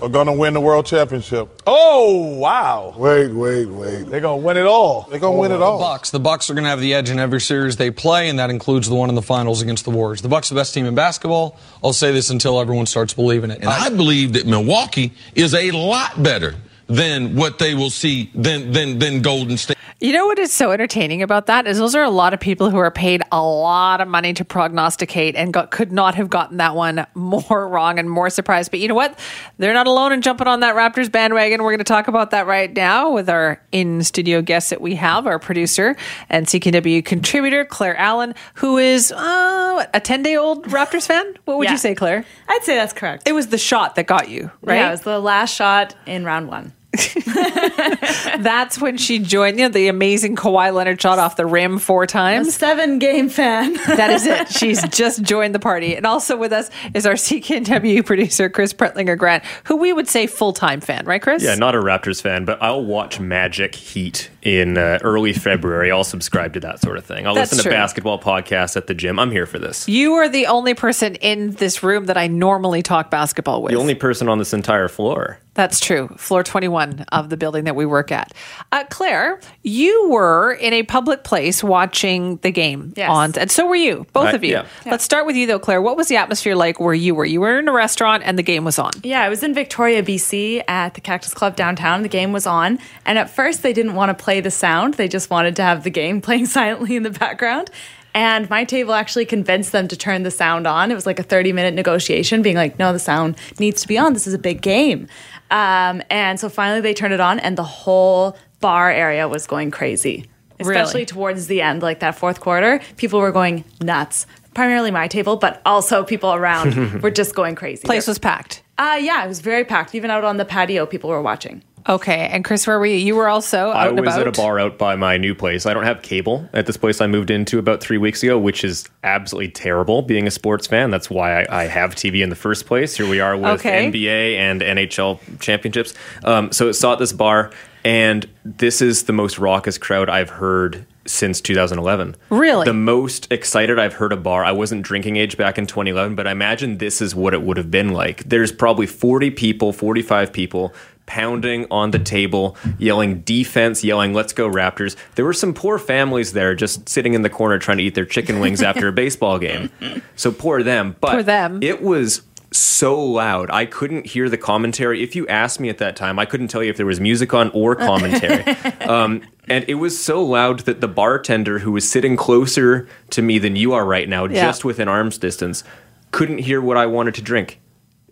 [0.00, 1.62] are going to win the world championship.
[1.66, 2.94] Oh, wow.
[2.96, 4.04] Wait, wait, wait.
[4.04, 5.02] They're going to win it all.
[5.10, 5.78] They're going to win it all.
[5.78, 6.10] The Bucks.
[6.10, 8.48] The Bucks are going to have the edge in every series they play, and that
[8.48, 10.22] includes the one in the finals against the Warriors.
[10.22, 11.58] The Bucks are the best team in basketball.
[11.84, 13.60] I'll say this until everyone starts believing it.
[13.60, 16.54] And I believe that Milwaukee is a lot better
[16.86, 19.75] than what they will see than than than Golden State.
[19.98, 22.68] You know what is so entertaining about that is those are a lot of people
[22.68, 26.58] who are paid a lot of money to prognosticate and got, could not have gotten
[26.58, 28.70] that one more wrong and more surprised.
[28.70, 29.18] But you know what?
[29.56, 31.62] They're not alone in jumping on that Raptors bandwagon.
[31.62, 34.96] We're going to talk about that right now with our in studio guest that we
[34.96, 35.96] have, our producer
[36.28, 41.24] and CKW contributor, Claire Allen, who is uh, a 10 day old Raptors fan.
[41.46, 41.72] What would Yeah.
[41.72, 42.22] you say, Claire?
[42.48, 43.26] I'd say that's correct.
[43.26, 44.76] It was the shot that got you, right?
[44.76, 46.74] Yeah, it was the last shot in round one.
[48.38, 52.02] That's when she joined, you know, the amazing Kawhi Leonard shot off the rim four
[52.02, 52.54] I'm a times.
[52.54, 53.76] seven game fan.
[53.96, 54.48] That is it.
[54.52, 55.96] She's just joined the party.
[55.96, 60.26] And also with us is our CKNW producer, Chris Pretlinger Grant, who we would say
[60.26, 61.42] full time fan, right, Chris?
[61.42, 65.90] Yeah, not a Raptors fan, but I'll watch Magic Heat in uh, early February.
[65.90, 67.26] I'll subscribe to that sort of thing.
[67.26, 67.72] I'll That's listen to true.
[67.78, 69.18] basketball podcasts at the gym.
[69.18, 69.88] I'm here for this.
[69.88, 73.72] You are the only person in this room that I normally talk basketball with.
[73.72, 75.38] The only person on this entire floor.
[75.56, 76.08] That's true.
[76.18, 78.32] Floor 21 of the building that we work at.
[78.70, 83.10] Uh, Claire, you were in a public place watching the game Yes.
[83.10, 84.50] on, and so were you, both I- of you.
[84.52, 84.66] yeah.
[84.84, 85.82] Let's start with you though, Claire.
[85.82, 87.24] What was the atmosphere like where you were?
[87.24, 88.90] You were in a restaurant and the game was on.
[89.02, 92.02] Yeah, I was in Victoria, BC at the Cactus Club downtown.
[92.02, 92.78] The game was on.
[93.04, 95.82] And at first, they didn't want to play the sound, they just wanted to have
[95.84, 97.70] the game playing silently in the background.
[98.14, 100.90] And my table actually convinced them to turn the sound on.
[100.90, 103.98] It was like a 30 minute negotiation, being like, no, the sound needs to be
[103.98, 104.14] on.
[104.14, 105.06] This is a big game.
[105.50, 109.70] Um, and so finally, they turned it on, and the whole bar area was going
[109.70, 110.26] crazy,
[110.58, 111.06] especially Really?
[111.06, 112.80] towards the end, like that fourth quarter.
[112.96, 114.26] People were going nuts.
[114.54, 117.82] Primarily my table, but also people around were just going crazy.
[117.84, 118.62] Place was packed.
[118.78, 119.94] Uh, yeah, it was very packed.
[119.94, 121.62] Even out on the patio, people were watching.
[121.88, 122.28] Okay.
[122.32, 122.96] And Chris, where were you?
[122.96, 124.20] You were also out I was about.
[124.20, 125.66] at a bar out by my new place.
[125.66, 128.64] I don't have cable at this place I moved into about three weeks ago, which
[128.64, 130.90] is absolutely terrible being a sports fan.
[130.90, 132.96] That's why I, I have TV in the first place.
[132.96, 133.90] Here we are with Okay.
[133.90, 135.94] NBA and NHL championships.
[136.24, 137.50] Um, so it saw at this bar,
[137.84, 142.16] and this is the most raucous crowd I've heard since 2011.
[142.30, 142.64] Really?
[142.64, 144.44] The most excited I've heard a bar.
[144.44, 147.56] I wasn't drinking age back in 2011, but I imagine this is what it would
[147.58, 148.24] have been like.
[148.24, 150.74] There's probably 40 people, 45 people
[151.06, 154.96] pounding on the table, yelling defense, yelling let's go Raptors.
[155.14, 158.04] There were some poor families there just sitting in the corner trying to eat their
[158.04, 159.70] chicken wings after a baseball game.
[160.16, 161.60] So poor them, but Poor them.
[161.62, 163.50] it was so loud.
[163.50, 165.02] I couldn't hear the commentary.
[165.02, 167.34] If you asked me at that time, I couldn't tell you if there was music
[167.34, 168.44] on or commentary.
[168.82, 173.38] um, and it was so loud that the bartender, who was sitting closer to me
[173.38, 174.44] than you are right now, Yeah.
[174.46, 175.64] just within arm's distance,
[176.12, 177.60] couldn't hear what I wanted to drink.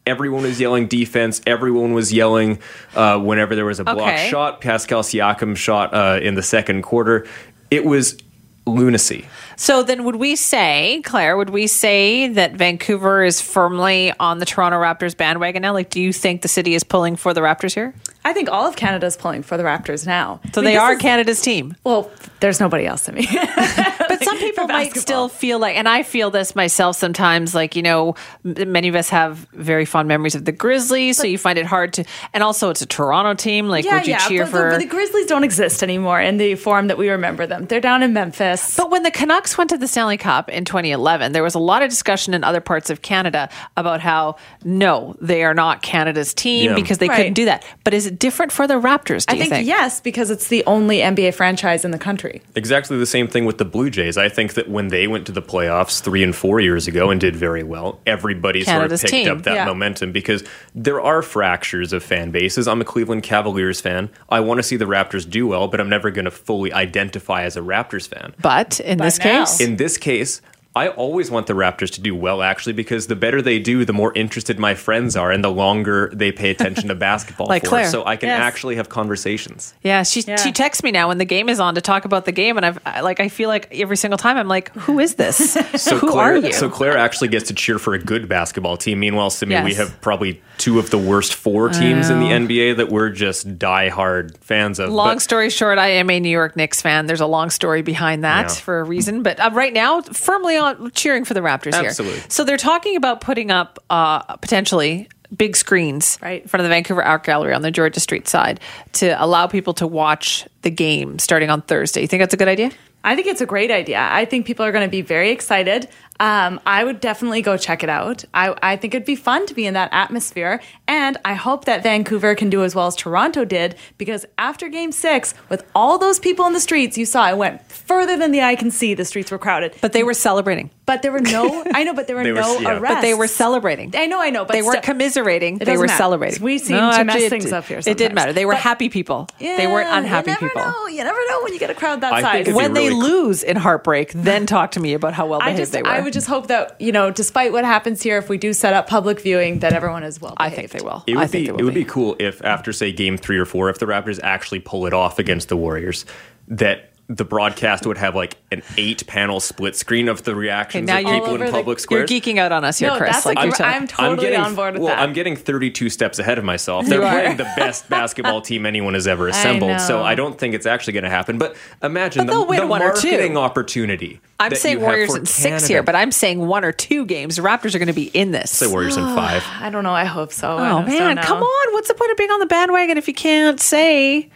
[0.06, 1.40] Everyone was yelling defense.
[1.46, 2.58] Everyone was yelling
[2.94, 4.28] uh, whenever there was a block Okay.
[4.28, 4.60] shot.
[4.60, 7.26] Pascal Siakam shot uh, in the second quarter.
[7.70, 8.18] It was
[8.66, 9.26] lunacy.
[9.56, 14.44] So then, would we say, Claire, would we say that Vancouver is firmly on the
[14.46, 15.72] Toronto Raptors bandwagon now?
[15.72, 17.94] Like, do you think the city is pulling for the Raptors here?
[18.24, 20.40] I think all of Canada is pulling for the Raptors now.
[20.52, 21.76] So I mean, they are is- Canada's team.
[21.84, 23.26] Well, there's nobody else to me.
[24.18, 27.82] But some people might still feel like, and I feel this myself sometimes, like, you
[27.82, 31.16] know, m- many of us have very fond memories of the Grizzlies.
[31.16, 33.68] so you find it hard to, and also it's a Toronto team.
[33.68, 34.70] Like, would you cheer but for.
[34.72, 37.66] the, the Grizzlies don't exist anymore in the form that we remember them.
[37.66, 38.76] They're down in Memphis.
[38.76, 41.82] But when the Canucks went to the Stanley Cup in 2011, there was a lot
[41.82, 46.70] of discussion in other parts of Canada about how no, they are not Canada's team
[46.70, 46.74] Yeah.
[46.74, 47.16] because they Right.
[47.16, 47.64] couldn't do that.
[47.84, 49.26] But is it different for the Raptors?
[49.26, 49.66] Do I you think, think?
[49.66, 52.42] yes, because it's the only NBA franchise in the country.
[52.54, 54.03] Exactly the same thing with the Blue Jays.
[54.18, 57.20] I think that when they went to the playoffs three and four years ago and
[57.20, 59.64] did very well, everybody Canada's sort of picked team, up that yeah.
[59.64, 62.68] momentum because there are fractures of fan bases.
[62.68, 64.10] I'm a Cleveland Cavaliers fan.
[64.28, 67.42] I want to see the Raptors do well, but I'm never going to fully identify
[67.42, 68.34] as a Raptors fan.
[68.40, 70.40] But in this case, In this case,
[70.76, 73.92] I always want the Raptors to do well, actually, because the better they do, the
[73.92, 77.68] more interested my friends are, and the longer they pay attention to basketball Like for.
[77.68, 77.88] Claire.
[77.88, 78.40] So I can Yes.
[78.40, 79.72] actually have conversations.
[79.82, 82.32] Yeah, she she texts me now when the game is on to talk about the
[82.32, 85.14] game, and I've I, like I feel like every single time I'm like, who is
[85.14, 85.56] this?
[85.76, 86.52] So who Claire, are you?
[86.52, 88.98] So Claire actually gets to cheer for a good basketball team.
[89.00, 92.26] Meanwhile, Simi, we have probably two of the worst four teams in the.
[92.26, 94.90] NBA that we're just die-hard fans of.
[94.92, 97.06] Long But- story short, I am a New York Knicks fan.
[97.06, 98.54] There's a long story behind that Yeah.
[98.54, 101.92] for a reason, but uh, right now, firmly on cheering for the Raptors here.
[102.28, 106.68] So they're talking about putting up uh, potentially big screens right in front of the
[106.74, 108.60] Vancouver Art Gallery on the Georgia Street side
[108.92, 112.02] to allow people to watch the game starting on Thursday.
[112.02, 112.70] You think that's a good idea?
[113.06, 113.98] I think it's a great idea.
[114.00, 115.88] I think people are going to be very excited.
[116.20, 118.24] Um, I would definitely go check it out.
[118.32, 120.60] I, I think it'd be fun to be in that atmosphere.
[120.86, 124.92] And I hope that Vancouver can do as well as Toronto did because after game
[124.92, 128.42] six, with all those people in the streets, you saw it went further than the
[128.42, 128.94] eye can see.
[128.94, 129.74] The streets were crowded.
[129.80, 130.70] But they were celebrating.
[130.86, 132.76] But there were no, I know, but there were They were- no yeah.
[132.78, 132.96] arrests.
[132.96, 133.94] But they were celebrating.
[133.96, 135.56] I know, I know, but they weren't commiserating.
[135.56, 135.96] They were matter.
[135.96, 136.42] celebrating.
[136.42, 137.78] We seem No, to actually, mess it things did- up here.
[137.78, 138.14] It did sometimes.
[138.14, 138.32] matter.
[138.34, 139.28] They were But- happy people.
[139.38, 140.62] they weren't Yeah, unhappy you never people.
[140.62, 140.86] Know.
[140.88, 142.34] You never know when you get a crowd that I size.
[142.42, 145.40] it'd be When they really lose in heartbreak, then talk to me about how well
[145.40, 145.88] I behaved just, they were.
[145.88, 148.74] I would just hope that you know, despite what happens here, if we do set
[148.74, 150.34] up public viewing, that everyone is well.
[150.36, 151.02] I think they will.
[151.06, 151.84] It I would think be they will it would be.
[151.84, 154.92] be cool if after say game three or four, if the Raptors actually pull it
[154.92, 156.04] off against the Warriors,
[156.48, 160.98] that the broadcast would have like an eight panel split screen of the reactions now
[160.98, 163.12] of people in public the- public you're geeking out on us here, No, Chris.
[163.12, 165.02] that's like like you're a- telling- I'm totally getting, on board with well, that.
[165.02, 166.86] I'm getting 32 steps ahead of myself.
[166.86, 170.02] They're playing the best basketball team anyone has ever assembled, so.
[170.02, 171.36] I don't think it's actually going to happen.
[171.36, 173.08] But imagine But the, the one or two.
[173.10, 174.20] marketing opportunity.
[174.40, 176.72] I'm that saying you have Warriors for in six here, but I'm saying one or
[176.72, 177.36] two games.
[177.36, 178.50] The Raptors are going to be in this.
[178.50, 179.42] say Warriors in five.
[179.60, 179.92] I don't know.
[179.94, 180.52] I hope so.
[180.58, 181.22] Oh man, know.
[181.22, 181.72] come on!
[181.74, 184.28] What's the point of being on the bandwagon if you can't say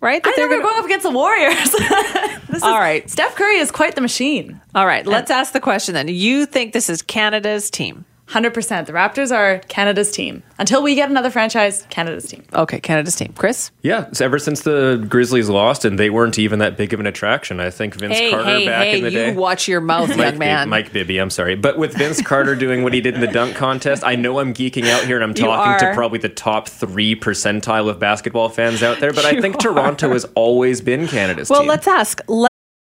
[0.00, 1.70] right that I they're going go up against the Warriors.
[2.50, 3.08] this All is, right.
[3.10, 4.60] Steph Curry is quite the machine.
[4.74, 6.08] All right, let's ask the question then.
[6.08, 8.04] You think this is Canada's team?
[8.28, 8.88] Hundred percent.
[8.88, 11.86] The Raptors are Canada's team until we get another franchise.
[11.90, 12.42] Canada's team.
[12.52, 13.32] Okay, Canada's team.
[13.36, 13.70] Chris?
[13.82, 17.06] Yeah, so ever since the Grizzlies lost and they weren't even that big of an
[17.06, 18.98] attraction, I think Vince Hey, Carter hey, back hey!
[18.98, 19.34] in the you day.
[19.34, 20.68] watch your mouth, Mike young man.
[20.68, 21.54] Mike Bibby, I'm sorry.
[21.54, 24.52] But with Vince Carter doing what he did in the dunk contest, I know I'm
[24.52, 28.82] geeking out here and I'm talking to probably the top three percentile of basketball fans
[28.82, 29.58] out there, but I think are.
[29.58, 31.68] Toronto has always been Canada's well, team.
[31.68, 32.20] let's ask.
[32.26, 32.50] Let-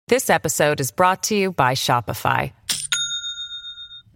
[0.08, 2.52] This episode is brought to you by Shopify.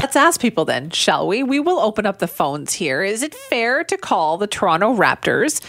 [0.00, 1.42] Let's ask people then, shall we?
[1.42, 3.02] We will open up the phones here.
[3.02, 5.60] Is it fair to call the Toronto Raptors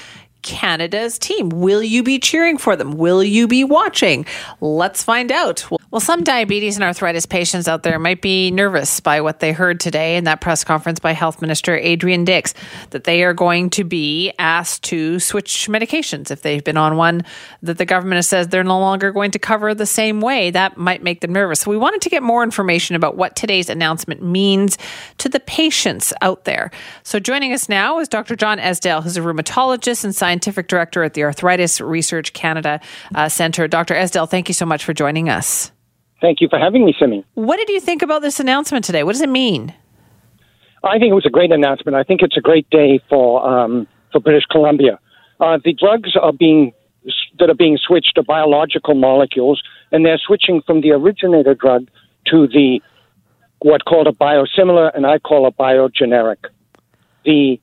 [0.41, 1.49] Canada's team?
[1.49, 2.93] Will you be cheering for them?
[2.93, 4.25] Will you be watching?
[4.61, 5.69] Let's find out.
[5.69, 9.81] Well, some diabetes and arthritis patients out there might be nervous by what they heard
[9.81, 12.53] today in that press conference by Health Minister Adrian Dix
[12.91, 17.25] that they are going to be asked to switch medications if they've been on one
[17.61, 20.49] that the government said they're no longer going to cover the same way.
[20.49, 21.59] That might make them nervous.
[21.59, 24.77] So we wanted to get more information about what today's announcement means
[25.17, 26.71] to the patients out there.
[27.03, 28.37] So joining us now is Dr.
[28.37, 32.79] John Esdaile, who's a rheumatologist and scientific director at the Arthritis Research Canada
[33.13, 33.67] uh, Centre.
[33.67, 33.93] Dr.
[33.93, 35.71] Esdaile, thank you so much for joining us.
[36.21, 37.25] Thank you for having me, Simi.
[37.33, 39.03] What did you think about this announcement today?
[39.03, 39.73] What does it mean?
[40.83, 41.95] I think it was a great announcement.
[41.95, 44.99] I think it's a great day for um, for British Columbia.
[45.39, 46.73] Uh, the drugs are being
[47.39, 51.87] that are being switched to biological molecules, and they're switching from the originator drug
[52.27, 52.81] to the
[53.59, 56.45] what called a biosimilar, and I call a biogeneric.
[57.25, 57.59] The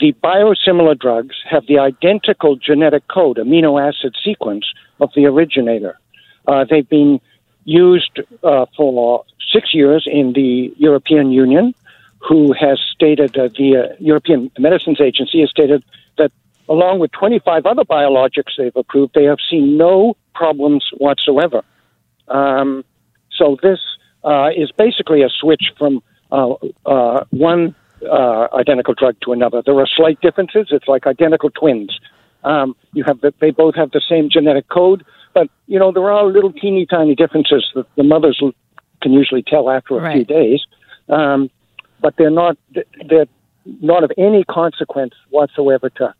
[0.00, 4.66] the biosimilar drugs have the identical genetic code, amino acid sequence
[5.00, 5.98] of the originator.
[6.46, 7.20] Uh, they've been
[7.64, 11.74] used uh, for six years in the European Union,
[12.18, 15.84] who has stated, uh, the uh, European Medicines Agency has stated
[16.18, 16.32] that
[16.68, 21.62] along with 25 other biologics they've approved, they have seen no problems whatsoever.
[22.28, 22.84] Um,
[23.30, 23.78] so this
[24.24, 27.74] uh, is basically a switch from uh, one
[28.52, 29.62] identical drug to another.
[29.64, 30.68] There are slight differences.
[30.70, 31.98] It's like identical twins.
[32.44, 36.10] Um, you have the, they both have the same genetic code, but you know there
[36.10, 38.40] are little teeny tiny differences that the mothers
[39.02, 40.60] can usually tell after a few days.
[41.08, 41.50] Um,
[42.00, 42.56] but they're not
[43.08, 43.26] they're
[43.64, 46.14] not of any consequence whatsoever to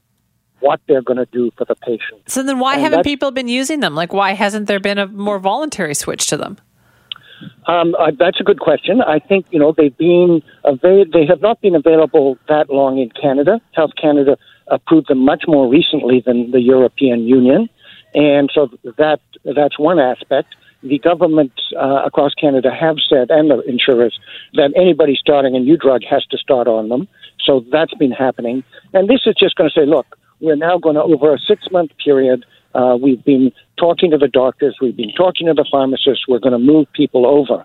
[0.60, 2.22] what they're going to do for the patient.
[2.26, 3.94] So then why And haven't people been using them?
[3.94, 6.56] Like why hasn't there been a more voluntary switch to them?
[7.66, 9.02] Um, uh, that's a good question.
[9.02, 13.10] I think you know they've been avail- they have not been available that long in
[13.10, 13.60] Canada.
[13.72, 17.68] Health Canada approved them much more recently than the European Union,
[18.14, 20.54] and so that that's one aspect.
[20.82, 24.18] The government uh, across Canada have said, and the insurers,
[24.52, 27.08] that anybody starting a new drug has to start on them.
[27.42, 30.06] So that's been happening, and this is just going to say, look,
[30.40, 32.44] we're now going to over a six month period.
[32.74, 36.26] Uh, we've been talking to the doctors, we've been talking to the pharmacists.
[36.28, 37.64] We're going to move people over.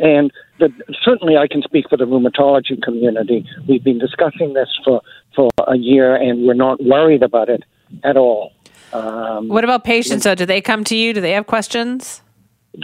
[0.00, 3.46] And the, certainly, I can speak for the rheumatology community.
[3.68, 5.02] We've been discussing this for,
[5.34, 7.62] for a year, and we're not worried about it
[8.02, 8.52] at all.
[8.92, 10.34] Um, What about patients though?
[10.34, 11.12] Do they come to you?
[11.12, 12.22] Do they have questions?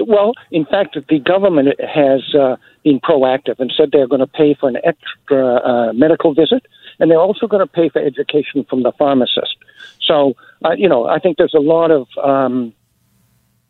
[0.07, 4.55] well, in fact, the government has uh, been proactive and said they're going to pay
[4.55, 6.66] for an extra uh, medical visit,
[6.99, 9.57] and they're also going to pay for education from the pharmacist.
[10.01, 10.34] So,
[10.64, 12.72] uh, you know, I think there's a lot of um,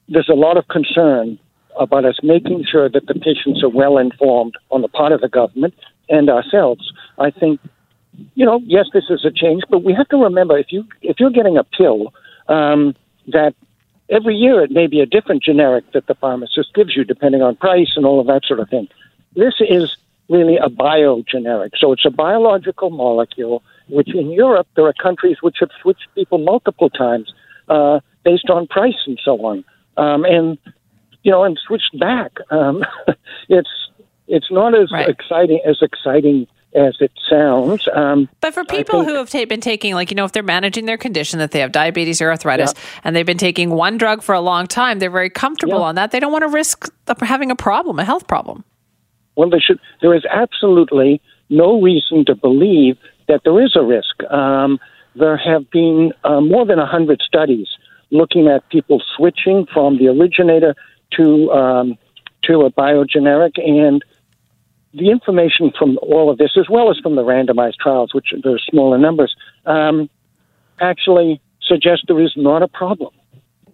[0.09, 1.39] there's a lot of concern
[1.79, 5.29] about us making sure that the patients are well informed on the part of the
[5.29, 5.75] government
[6.09, 6.93] and ourselves.
[7.19, 7.61] I think
[8.35, 11.21] you know, yes, this is a change, but we have to remember if you if
[11.21, 12.13] you're getting a pill
[12.49, 12.95] um,
[13.29, 13.55] that
[14.09, 17.57] every year it may be a different generic that the pharmacist gives you, depending on
[17.57, 18.89] price and all of that sort of thing.
[19.35, 19.97] This is
[20.29, 23.63] really a biogeneric, so it's a biological molecule.
[23.89, 27.33] Which in Europe there are countries which have switched people multiple times
[27.69, 29.65] uh, based on price and so on,
[29.97, 30.59] um, and
[31.27, 32.31] you know, and switched back.
[32.51, 32.85] Um,
[33.49, 33.69] it's
[34.29, 35.09] it's not as Right.
[35.09, 37.89] exciting as exciting as it sounds.
[37.93, 40.85] Um, But for people who have ta- been taking, like, you know, if they're managing
[40.87, 44.35] their condition, that they have diabetes or arthritis, and they've been taking one drug for
[44.35, 46.11] a long time, they're very comfortable on that.
[46.13, 46.89] They don't want to risk
[47.23, 48.63] having a problem, a health problem.
[49.37, 49.81] Well, they should.
[50.01, 54.23] There is absolutely no reason to believe that there is a risk.
[54.31, 54.79] Um,
[55.17, 57.69] there have been uh, more than hundred studies
[58.11, 60.75] looking at people switching from the originator
[61.13, 61.99] to um,
[62.45, 64.05] to a biogeneric, and
[64.95, 68.59] the information from all of this, as well as from the randomized trials, which are
[68.71, 69.35] smaller numbers,
[69.67, 70.09] um,
[70.81, 73.13] actually suggest there is not a problem.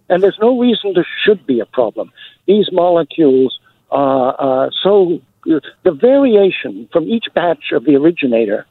[0.09, 2.11] And there's no reason there should be a problem.
[2.45, 3.59] These molecules
[3.89, 8.65] are uh, so, the variation from each batch of the originator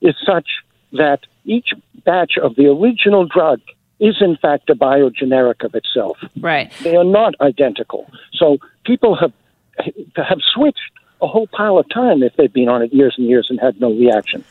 [0.00, 0.48] is such
[0.92, 1.68] that each
[2.04, 3.60] batch of the original drug
[4.00, 6.18] is in fact a biogeneric of itself.
[6.40, 6.72] Right.
[6.82, 8.10] They are not identical.
[8.34, 9.32] So people have
[10.16, 10.78] have switched
[11.22, 13.80] a whole pile of time if they've been on it years and years and had
[13.80, 14.44] no reaction.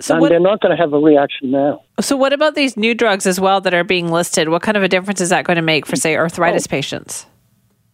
[0.00, 1.82] So and what- they're not going to have a reaction now.
[2.00, 4.48] So, what about these new drugs as well that are being listed?
[4.48, 6.70] What kind of a difference is that going to make for, say, arthritis Oh.
[6.70, 7.26] patients?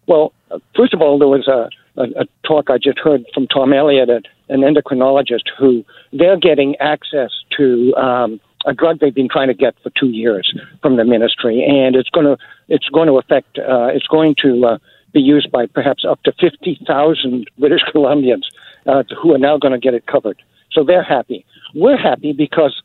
[0.07, 0.33] Well,
[0.77, 1.69] first of all, there was a,
[2.01, 4.09] a, a talk I just heard from Tom Elliott,
[4.49, 9.75] an endocrinologist, who they're getting access to um, a drug they've been trying to get
[9.83, 10.53] for two years
[10.83, 12.37] from the ministry, and it's going to
[12.69, 14.79] it's going to affect uh, it's going to uh,
[15.14, 18.43] be used by perhaps up to fifty thousand British Columbians
[18.87, 20.43] uh, who are now going to get it covered.
[20.73, 21.47] So they're happy.
[21.75, 22.83] We're happy because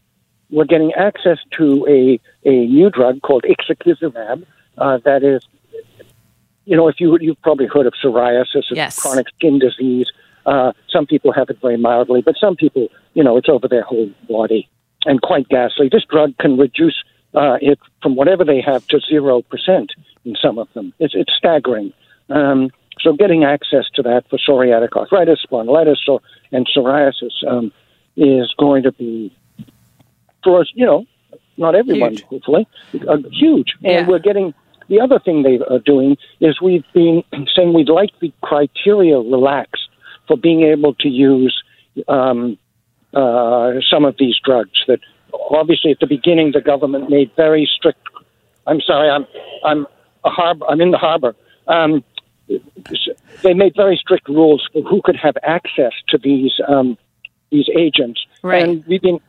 [0.50, 4.46] we're getting access to a, a new drug called ixekizumab
[4.78, 5.42] uh, that is
[6.66, 9.00] you know, if you you've probably heard of psoriasis, it's Yes.
[9.00, 10.08] chronic skin disease.
[10.46, 13.84] Uh, some people have it very mildly, but some people, you know, it's over their
[13.84, 14.70] whole body
[15.06, 15.90] and quite ghastly.
[15.92, 19.92] This drug can reduce uh, it from whatever they have to zero percent
[20.26, 20.94] in some of them.
[21.00, 21.94] It's it's staggering.
[22.30, 26.22] Um, so getting access to that for psoriatic arthritis, spondylitis, or,
[26.52, 27.72] and psoriasis um,
[28.16, 29.36] is going to be
[30.44, 31.06] for us, you know,
[31.58, 32.68] not everyone, hopefully,
[33.08, 33.74] uh, huge.
[33.84, 34.54] And we're getting
[34.88, 37.24] the other thing they are doing is we've been
[37.56, 39.88] saying we'd like the criteria relaxed
[40.28, 41.64] for being able to use
[42.08, 42.58] um,
[43.14, 44.84] uh, some of these drugs.
[44.88, 45.00] That
[45.50, 48.00] obviously at the beginning the government made very strict.
[48.68, 49.26] I'm sorry, I'm
[49.64, 49.88] I'm
[50.24, 50.66] a harbor.
[50.70, 51.36] I'm in the harbor.
[51.68, 52.04] Um,
[53.44, 56.98] they made very strict rules for who could have access to these um,
[57.52, 58.64] these agents, Right.
[58.64, 59.20] and we've been.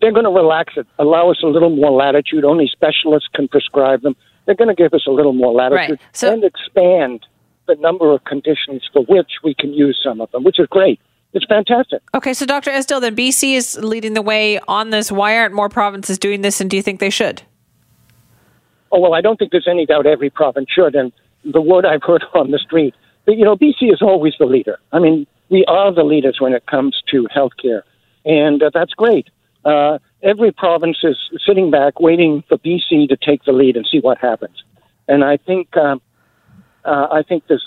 [0.00, 2.42] They're going to relax it, allow us a little more latitude.
[2.42, 4.16] Only specialists can prescribe them.
[4.46, 6.16] They're going to give us a little more latitude Right.
[6.16, 7.26] So- and expand
[7.66, 10.98] the number of conditions for which we can use some of them, which is great.
[11.32, 12.02] It's fantastic.
[12.14, 12.70] Okay, so Dr.
[12.70, 15.12] Esdaile, then BC is leading the way on this.
[15.12, 17.42] Why aren't more provinces doing this, and do you think they should?
[18.92, 20.96] Oh well, I don't think there's any doubt every province should.
[20.96, 21.12] And
[21.44, 22.94] the word I've heard on the street,
[23.26, 24.78] but, you know, BC is always the leader.
[24.92, 27.82] I mean, we are the leaders when it comes to healthcare,
[28.24, 29.28] and uh, that's great.
[29.64, 31.16] Uh, every province is
[31.46, 34.64] sitting back, waiting for BC to take the lead and see what happens.
[35.06, 36.00] And I think, um,
[36.84, 37.60] uh, I think this.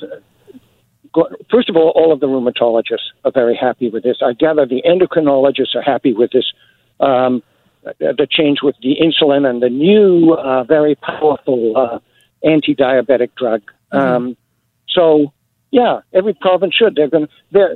[1.14, 4.18] Go- First of all, all of the rheumatologists are very happy with this.
[4.22, 6.51] I gather the endocrinologists are happy with this.
[6.99, 7.43] Um,
[7.99, 11.99] the change with the insulin and the new, uh, very powerful uh,
[12.41, 13.61] anti-diabetic drug.
[13.91, 14.38] Um,
[14.88, 15.34] so,
[15.72, 16.95] yeah, every province should.
[16.95, 17.28] They're going.
[17.51, 17.76] They're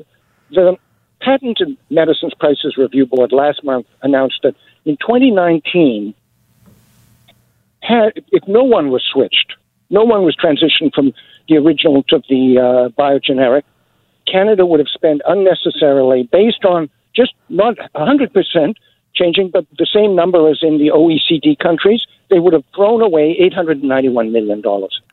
[0.49, 0.77] the
[1.19, 6.13] Patented Medicines Prices Review Board last month announced that in 2019,
[7.81, 9.53] had, if no one was switched,
[9.89, 11.13] no one was transitioned from
[11.47, 13.63] the original to the uh, biogeneric,
[14.31, 18.75] Canada would have spent unnecessarily, based on just not 100%
[19.15, 23.37] changing, but the same number as in the OECD countries, they would have thrown away
[23.41, 24.61] $891 million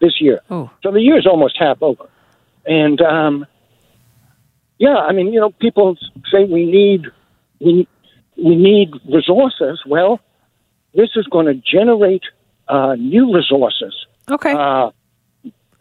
[0.00, 0.40] this year.
[0.50, 0.70] Oh.
[0.82, 2.08] So the year is almost half over.
[2.66, 3.46] And, um,
[4.78, 5.96] yeah, I mean, you know, people
[6.30, 7.06] say we need,
[7.60, 7.88] we,
[8.36, 9.82] we need resources.
[9.86, 10.20] Well,
[10.94, 12.24] this is going to generate
[12.68, 13.94] uh, new resources.
[14.30, 14.52] Okay.
[14.52, 14.90] Uh,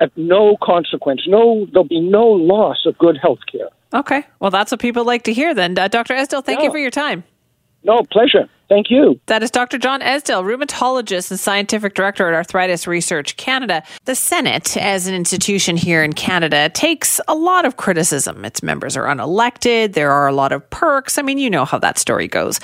[0.03, 1.21] at no consequence.
[1.27, 3.69] No, there'll be no loss of good health care.
[3.93, 5.77] Okay, well, that's what people like to hear then.
[5.77, 6.13] Uh, Dr.
[6.13, 7.23] Esdaile, thank you for your time.
[7.83, 8.47] No, pleasure.
[8.69, 9.19] Thank you.
[9.27, 9.77] That is Dr.
[9.77, 13.83] John Esdaile, rheumatologist and scientific director at Arthritis Research Canada.
[14.05, 18.45] The Senate, as an institution here in Canada, takes a lot of criticism.
[18.45, 19.93] Its members are unelected.
[19.93, 21.17] There are a lot of perks.
[21.17, 22.59] I mean, you know how that story goes.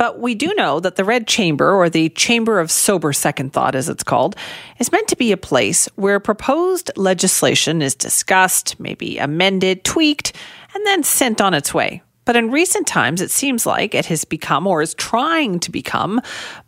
[0.00, 3.74] But we do know that the Red Chamber, or the Chamber of Sober Second Thought
[3.74, 4.34] as it's called,
[4.78, 10.34] is meant to be a place where proposed legislation is discussed, maybe amended, tweaked,
[10.74, 12.00] and then sent on its way.
[12.26, 16.20] But in recent times, it seems like it has become, or is trying to become,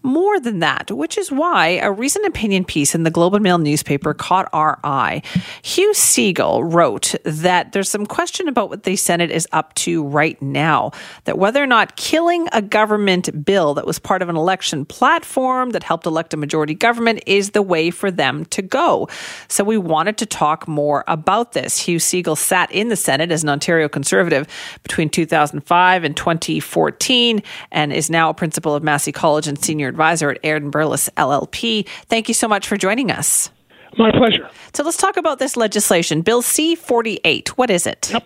[0.02, 3.58] more than that, which is why a recent opinion piece in the Globe and Mail
[3.58, 5.22] newspaper caught our eye.
[5.62, 10.40] Hugh Segal wrote that there's some question about what the Senate is up to right
[10.40, 10.90] now,
[11.24, 15.70] that whether or not killing a government bill that was part of an election platform
[15.70, 19.08] that helped elect a majority government is the way for them to go.
[19.48, 21.78] So we wanted to talk more about this.
[21.78, 24.48] Hugh Segal sat in the Senate as an Ontario Conservative
[24.82, 25.10] between
[25.50, 30.38] 2005 and 2014 and is now a principal of Massey College and senior advisor at
[30.44, 31.86] Aird and Berlis LLP.
[32.06, 33.50] Thank you so much for joining us.
[33.98, 34.48] My pleasure.
[34.72, 36.22] So let's talk about this legislation.
[36.22, 37.58] Bill C 48.
[37.58, 38.10] What is it?
[38.12, 38.24] Yep.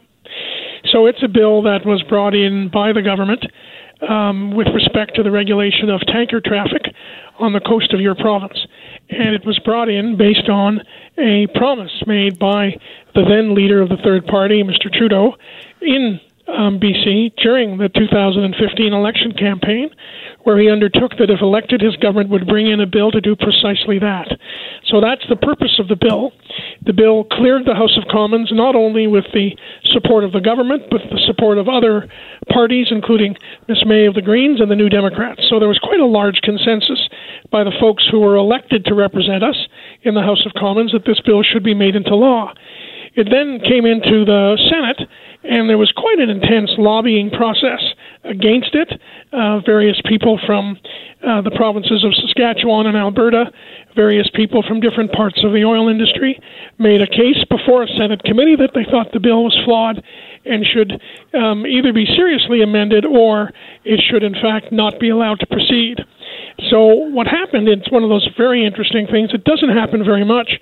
[0.93, 3.45] So it's a bill that was brought in by the government
[4.09, 6.83] um, with respect to the regulation of tanker traffic
[7.39, 8.59] on the coast of your province.
[9.09, 10.81] And it was brought in based on
[11.19, 12.79] a promise made by
[13.15, 14.93] the then leader of the third party, Mr.
[14.93, 15.35] Trudeau,
[15.81, 19.91] in um, BC during the 2015 election campaign,
[20.45, 23.35] where he undertook that if elected, his government would bring in a bill to do
[23.35, 24.31] precisely that.
[24.87, 26.33] So that's the purpose of the bill.
[26.85, 29.57] The bill cleared the House of Commons not only with the
[29.93, 32.09] support of the government, but the support of other
[32.49, 33.35] parties, including
[33.69, 35.43] Miss May of the Greens and the New Democrats.
[35.51, 37.09] So there was quite a large consensus
[37.51, 39.57] by the folks who were elected to represent us
[40.03, 42.53] in the House of Commons that this bill should be made into law.
[43.17, 45.09] It then came into the Senate
[45.49, 47.81] and there was quite an intense lobbying process
[48.25, 49.01] against it.
[49.33, 50.77] Uh, various people from
[51.27, 53.51] uh, the provinces of Saskatchewan and Alberta,
[53.95, 56.39] various people from different parts of the oil industry
[56.79, 60.03] made a case before a Senate committee that they thought the bill was flawed
[60.45, 61.01] and should
[61.35, 63.51] um, either be seriously amended or
[63.85, 66.01] it should, in fact, not be allowed to proceed.
[66.71, 70.53] So, what happened, it's one of those very interesting things, it doesn't happen very much,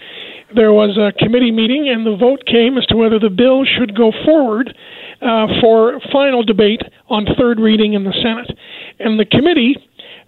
[0.55, 3.97] there was a committee meeting, and the vote came as to whether the bill should
[3.97, 4.75] go forward
[5.23, 8.57] uh, for final debate on third reading in the Senate.
[8.99, 9.77] And the committee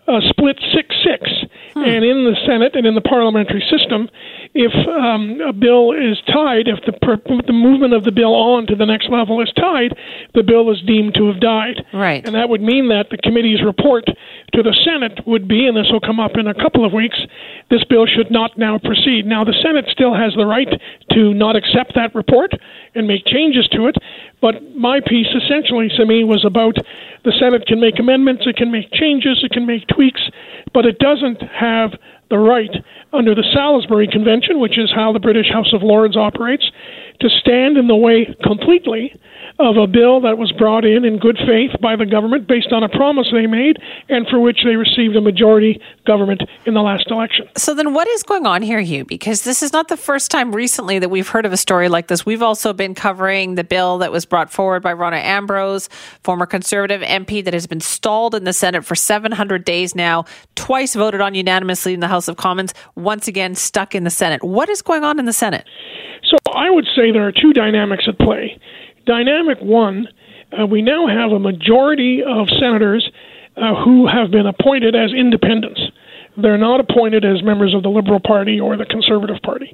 [0.09, 1.31] uh, split 6 6.
[1.75, 1.85] Hmm.
[1.85, 4.09] And in the Senate and in the parliamentary system,
[4.57, 8.67] if um, a bill is tied, if the, per- the movement of the bill on
[8.67, 9.93] to the next level is tied,
[10.35, 11.85] the bill is deemed to have died.
[11.93, 12.25] Right.
[12.25, 15.93] And that would mean that the committee's report to the Senate would be, and this
[15.93, 17.21] will come up in a couple of weeks,
[17.69, 19.27] this bill should not now proceed.
[19.27, 20.69] Now, the Senate still has the right
[21.13, 22.53] to not accept that report
[22.95, 23.97] and make changes to it,
[24.41, 26.77] but my piece essentially to me was about
[27.25, 30.23] the Senate can make amendments, it can make changes, it can make tweaks,
[30.73, 31.93] but it doesn't have
[32.31, 32.71] the right
[33.13, 36.71] under the Salisbury Convention, which is how the British House of Lords operates,
[37.21, 39.15] to stand in the way completely
[39.59, 42.83] of a bill that was brought in in good faith by the government based on
[42.83, 43.79] a promise they made
[44.09, 47.49] and for which they received a majority government in the last election.
[47.57, 49.05] So then what is going on here, Hugh?
[49.05, 52.09] Because this is not the first time recently that we've heard of a story like
[52.09, 52.27] this.
[52.27, 55.89] We've also been covering the bill that was brought forward by Rona Ambrose,
[56.23, 60.95] former conservative MP that has been stalled in the Senate for 700 days now, twice
[60.95, 64.45] voted on unanimously in the House of Commons, once again stuck in the Senate.
[64.45, 65.65] What is going on in the Senate?
[66.25, 68.59] So I would say there are two dynamics at play.
[69.07, 70.09] Dynamic one,
[70.59, 73.09] uh, we now have a majority of senators
[73.57, 75.81] uh, who have been appointed as independents.
[76.37, 79.73] They're not appointed as members of the Liberal Party or the Conservative Party.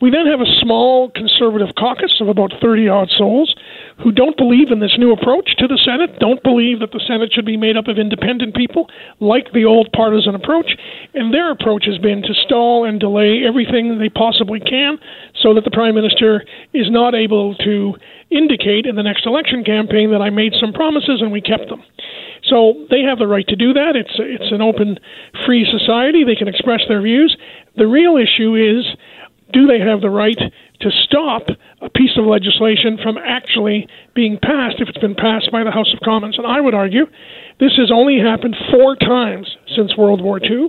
[0.00, 3.54] We then have a small conservative caucus of about 30 odd souls
[4.02, 7.32] who don't believe in this new approach to the Senate, don't believe that the Senate
[7.32, 8.88] should be made up of independent people,
[9.20, 10.76] like the old partisan approach,
[11.14, 14.98] and their approach has been to stall and delay everything they possibly can
[15.42, 17.94] so that the Prime Minister is not able to
[18.30, 21.82] indicate in the next election campaign that I made some promises and we kept them.
[22.48, 23.96] So they have the right to do that.
[23.96, 24.98] It's it's an open,
[25.46, 26.24] free society.
[26.24, 27.36] They can express their views.
[27.76, 28.84] The real issue is,
[29.52, 30.38] do they have the right
[30.80, 31.48] to stop
[31.80, 35.92] a piece of legislation from actually being passed if it's been passed by the House
[35.94, 36.36] of Commons?
[36.36, 37.06] And I would argue
[37.60, 40.68] this has only happened four times since World War II.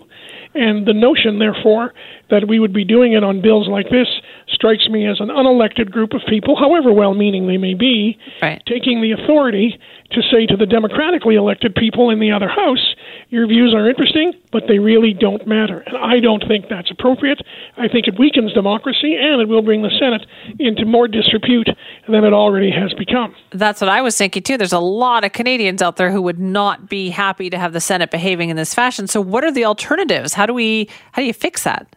[0.56, 1.94] And the notion, therefore,
[2.30, 4.08] that we would be doing it on bills like this
[4.48, 8.64] strikes me as an unelected group of people, however well meaning they may be, right.
[8.66, 9.78] taking the authority
[10.12, 12.96] to say to the democratically elected people in the other house,
[13.30, 15.80] your views are interesting, but they really don't matter.
[15.82, 17.42] And I don't think that's appropriate.
[17.76, 20.26] I think it weakens democracy and it will bring the Senate
[20.58, 21.68] into more disrepute
[22.08, 23.36] than it already has become.
[23.52, 24.58] That's what I was thinking too.
[24.58, 27.82] There's a lot of Canadians out there who would not be happy to have the
[27.82, 28.95] Senate behaving in this fashion.
[29.08, 30.34] So what are the alternatives?
[30.34, 31.88] How do we how do you fix that?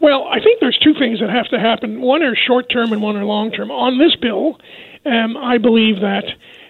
[0.00, 2.00] Well, I think there's two things that have to happen.
[2.00, 3.70] One are short term and one are long term.
[3.70, 4.58] On this bill,
[5.04, 6.24] um, I believe that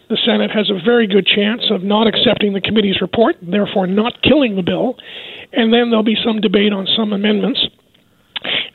[0.09, 4.23] the Senate has a very good chance of not accepting the committee's report, therefore not
[4.23, 4.97] killing the bill,
[5.53, 7.61] and then there'll be some debate on some amendments.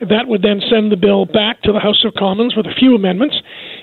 [0.00, 2.94] That would then send the bill back to the House of Commons with a few
[2.94, 3.34] amendments.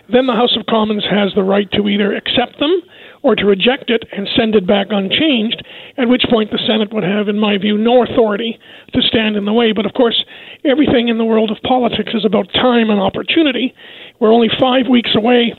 [0.07, 2.81] Then the House of Commons has the right to either accept them
[3.23, 5.63] or to reject it and send it back unchanged,
[5.97, 8.57] at which point the Senate would have, in my view, no authority
[8.93, 9.73] to stand in the way.
[9.73, 10.23] But of course,
[10.65, 13.73] everything in the world of politics is about time and opportunity.
[14.19, 15.53] We're only five weeks away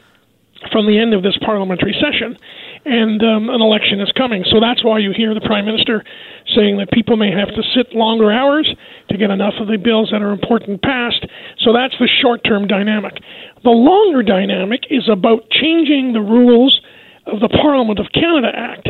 [0.71, 2.37] from the end of this parliamentary session,
[2.85, 4.45] and um, an election is coming.
[4.51, 6.05] So that's why you hear the Prime Minister
[6.55, 8.69] saying that people may have to sit longer hours
[9.09, 11.27] to get enough of the bills that are important passed.
[11.59, 13.15] So that's the short term dynamic.
[13.65, 16.81] The longer dynamic is about changing the rules
[17.27, 18.89] of the Parliament of Canada Act,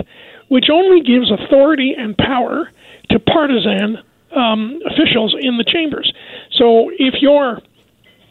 [0.48, 2.70] which only gives authority and power
[3.10, 3.98] to partisan
[4.34, 6.12] um, officials in the chambers.
[6.52, 7.60] So if you're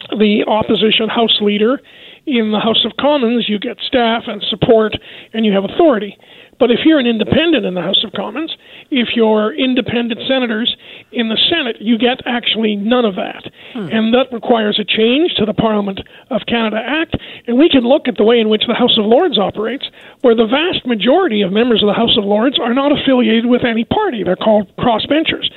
[0.10, 1.80] the opposition House leader
[2.26, 4.94] in the House of Commons, you get staff and support
[5.34, 6.18] and you have authority.
[6.60, 8.56] But if you're an independent in the House of Commons,
[8.92, 10.76] if you're independent senators
[11.12, 13.51] in the Senate, you get actually none of that.
[13.74, 13.88] Hmm.
[13.92, 16.00] And that requires a change to the Parliament
[16.30, 17.16] of Canada Act.
[17.48, 19.86] And we can look at the way in which the House of Lords operates,
[20.22, 23.64] where the vast majority of members of the House of Lords are not affiliated with
[23.64, 24.24] any party.
[24.24, 25.50] They're called crossbenchers.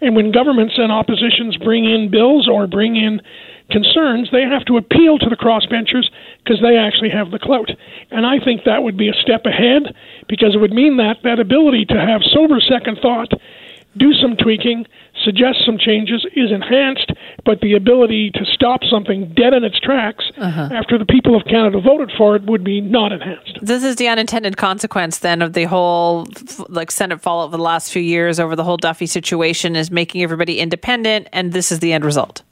[0.00, 3.20] And when governments and oppositions bring in bills or bring in
[3.70, 6.10] concerns, they have to appeal to the crossbenchers
[6.44, 7.70] because they actually have the clout.
[8.10, 9.94] And I think that would be a step ahead
[10.28, 13.32] because it would mean that that ability to have sober second thought,
[13.96, 14.86] do some tweaking,
[15.24, 17.12] suggest some changes is enhanced,
[17.44, 20.70] but the ability to stop something dead in its tracks uh-huh.
[20.72, 23.58] after the people of Canada voted for it would be not enhanced.
[23.60, 26.26] This is the unintended consequence then of the whole
[26.68, 30.22] like Senate fallout of the last few years over the whole Duffy situation is making
[30.22, 32.42] everybody independent and this is the end result.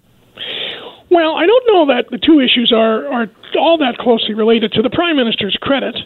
[1.10, 3.26] Well, I don't know that the two issues are, are
[3.58, 4.72] all that closely related.
[4.72, 5.96] To the Prime Minister's credit,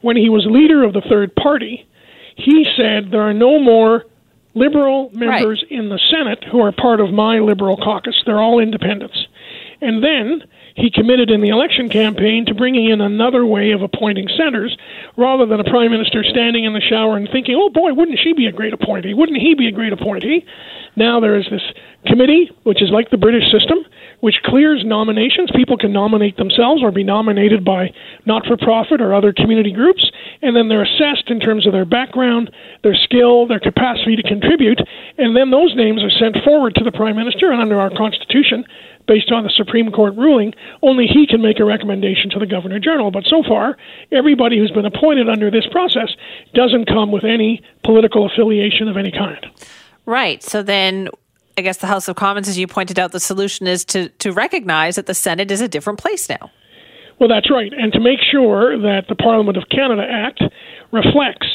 [0.00, 1.86] when he was leader of the third party,
[2.36, 4.04] he said there are no more
[4.54, 5.78] liberal members right.
[5.78, 8.20] in the Senate who are part of my liberal caucus.
[8.26, 9.26] They're all independents.
[9.80, 10.42] And then
[10.74, 14.76] he committed in the election campaign to bringing in another way of appointing senators
[15.16, 18.32] rather than a prime minister standing in the shower and thinking, oh boy, wouldn't she
[18.32, 19.14] be a great appointee?
[19.14, 20.44] Wouldn't he be a great appointee?
[20.96, 21.62] Now there is this
[22.06, 23.78] committee, which is like the British system,
[24.20, 25.50] which clears nominations.
[25.54, 27.92] People can nominate themselves or be nominated by
[28.26, 30.10] not for profit or other community groups,
[30.42, 32.50] and then they're assessed in terms of their background,
[32.82, 34.80] their skill, their capacity to contribute,
[35.18, 38.64] and then those names are sent forward to the Prime Minister, and under our Constitution,
[39.06, 40.52] based on the Supreme Court ruling,
[40.82, 43.10] only he can make a recommendation to the Governor General.
[43.10, 43.76] But so far,
[44.12, 46.14] everybody who's been appointed under this process
[46.54, 49.44] doesn't come with any political affiliation of any kind.
[50.06, 50.42] Right.
[50.42, 51.08] So then
[51.60, 54.32] I guess the House of Commons, as you pointed out, the solution is to, to
[54.32, 56.50] recognize that the Senate is a different place now.
[57.18, 57.70] Well, that's right.
[57.70, 60.42] And to make sure that the Parliament of Canada Act
[60.90, 61.46] reflects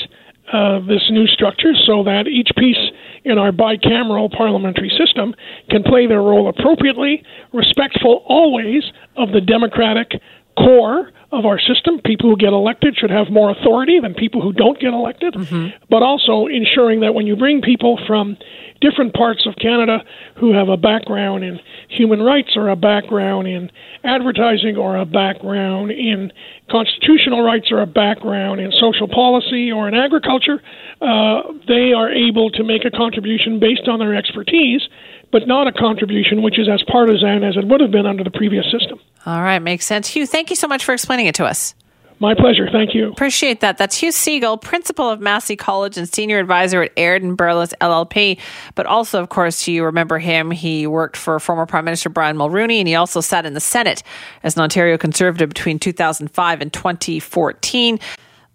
[0.53, 2.77] uh, this new structure so that each piece
[3.23, 5.33] in our bicameral parliamentary system
[5.71, 8.83] can play their role appropriately, respectful always
[9.17, 10.21] of the democratic
[10.57, 11.99] core of our system.
[12.05, 15.75] People who get elected should have more authority than people who don't get elected, mm-hmm.
[15.89, 18.37] but also ensuring that when you bring people from
[18.81, 20.03] different parts of Canada
[20.37, 23.71] who have a background in human rights or a background in
[24.03, 26.31] advertising or a background in
[26.69, 30.61] constitutional rights or a background in social policy or in agriculture,
[31.01, 34.81] uh, they are able to make a contribution based on their expertise,
[35.31, 38.31] but not a contribution which is as partisan as it would have been under the
[38.31, 38.99] previous system.
[39.25, 40.07] All right, makes sense.
[40.07, 41.73] Hugh, thank you so much for explaining it to us.
[42.19, 42.69] My pleasure.
[42.71, 43.11] Thank you.
[43.11, 43.77] Appreciate that.
[43.77, 48.39] That's Hugh Segal, principal of Massey College and senior advisor at Aird and Berlis LLP.
[48.75, 50.51] But also, of course, you remember him.
[50.51, 54.01] He worked for former Prime Minister Brian Mulroney, and he also sat in the Senate
[54.43, 57.99] as an Ontario Conservative between 2005 and 2014.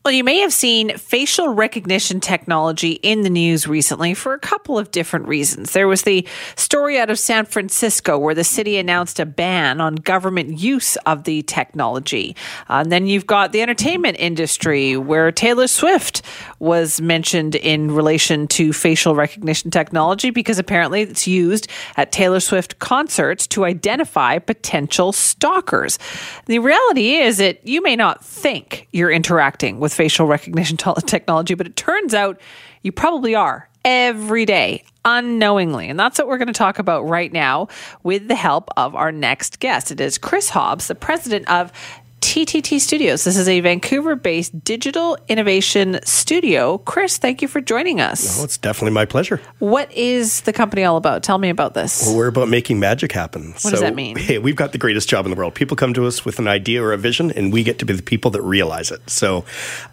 [0.03, 4.79] Well, you may have seen facial recognition technology in the news recently for a couple
[4.79, 5.73] of different reasons.
[5.75, 6.27] There was the
[6.57, 11.25] story out of San Francisco where the city announced a ban on government use of
[11.25, 12.35] the technology.
[12.71, 16.23] And then you've got the entertainment industry where Taylor Swift
[16.61, 22.79] was mentioned in relation to facial recognition technology because apparently it's used at Taylor Swift
[22.79, 25.99] concerts to identify potential stalkers.
[26.47, 31.55] The reality is that you may not think you're interacting with with facial recognition technology,
[31.55, 32.41] but it turns out
[32.83, 35.89] you probably are every day unknowingly.
[35.89, 37.69] And that's what we're going to talk about right now
[38.03, 39.91] with the help of our next guest.
[39.91, 41.73] It is Chris Hobbs, the president of
[42.31, 43.25] TTT Studios.
[43.25, 46.79] This is a Vancouver based digital innovation studio.
[46.79, 48.41] Chris, thank you for joining us.
[48.41, 49.41] Oh, it's definitely my pleasure.
[49.59, 51.25] What is the company all about?
[51.25, 52.07] Tell me about this.
[52.07, 53.51] Well, we're about making magic happen.
[53.63, 54.17] What does that mean?
[54.17, 55.57] Hey, we've got the greatest job in the world.
[55.57, 57.95] People come to us with an idea or a vision, and we get to be
[57.95, 59.11] the people that realize it.
[59.11, 59.45] So,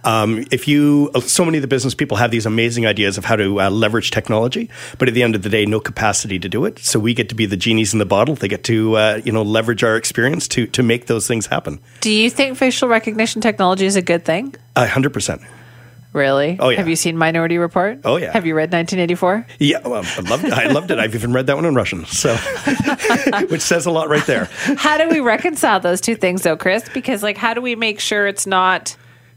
[0.03, 3.35] um, if you, so many of the business people have these amazing ideas of how
[3.37, 4.69] to uh, leverage technology,
[4.99, 6.77] but at the end of the day, no capacity to do it.
[6.77, 8.35] So we get to be the genies in the bottle.
[8.35, 11.79] They get to, uh, you know, leverage our experience to to make those things happen.
[11.99, 14.55] Do you think facial recognition technology is a good thing?
[14.75, 15.41] A hundred percent.
[16.13, 16.57] Really?
[16.59, 16.77] Oh, yeah.
[16.77, 17.99] Have you seen Minority Report?
[18.03, 18.31] Oh, yeah.
[18.31, 19.45] Have you read 1984?
[19.59, 20.53] Yeah, well, I loved it.
[20.53, 20.97] I loved it.
[20.97, 22.35] I've even read that one in Russian, so
[23.49, 24.45] which says a lot right there.
[24.77, 26.89] how do we reconcile those two things, though, Chris?
[26.91, 28.95] Because, like, how do we make sure it's not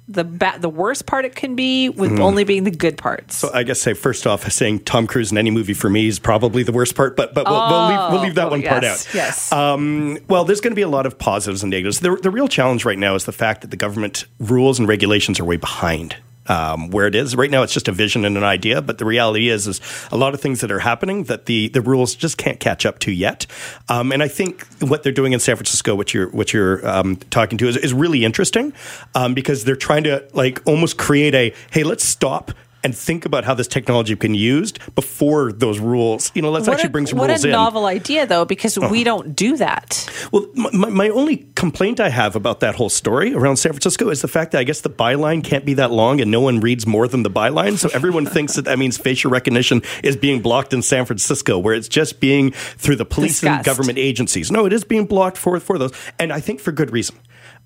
[0.09, 2.21] the ba- the worst part it can be with Mm.
[2.21, 3.37] only being the good parts?
[3.37, 6.19] So I guess say first off, saying Tom Cruise in any movie for me is
[6.19, 8.85] probably the worst part, but but we'll, we'll, leave, we'll leave that Oh, one part
[8.85, 9.07] out.
[9.15, 9.53] yes.
[9.53, 12.01] Um, well, there's going to be a lot of positives and negatives.
[12.01, 15.39] The, the real challenge right now is the fact that the government rules and regulations
[15.39, 16.17] are way behind.
[16.51, 18.83] Um, where it is right now, it's just a vision and an idea.
[18.83, 19.81] But the reality is, is
[20.11, 22.99] a lot of things that are happening that the the rules just can't catch up
[23.01, 23.47] to yet.
[23.89, 27.17] Um, and I think what they're doing in San Francisco, what you're what you're um,
[27.31, 28.73] talking to, is, is really interesting
[29.15, 32.51] um, because they're trying to like almost create a hey, let's stop
[32.83, 36.33] and think about how this technology can be used before those rules.
[36.35, 37.53] You know, let's what actually a, bring some what rules a in.
[37.53, 38.89] novel idea, though, because Oh.
[38.89, 40.09] we don't do that.
[40.33, 44.23] Well, my, my only complaint I have about that whole story around San Francisco is
[44.23, 46.87] the fact that I guess the byline can't be that long and no one reads
[46.87, 47.77] more than the byline.
[47.79, 51.75] So everyone thinks that that means facial recognition is being blocked in San Francisco, where
[51.75, 54.51] it's just being through the police and government agencies.
[54.51, 55.93] No, it is being blocked for, for those.
[56.19, 57.17] And I think for good reason.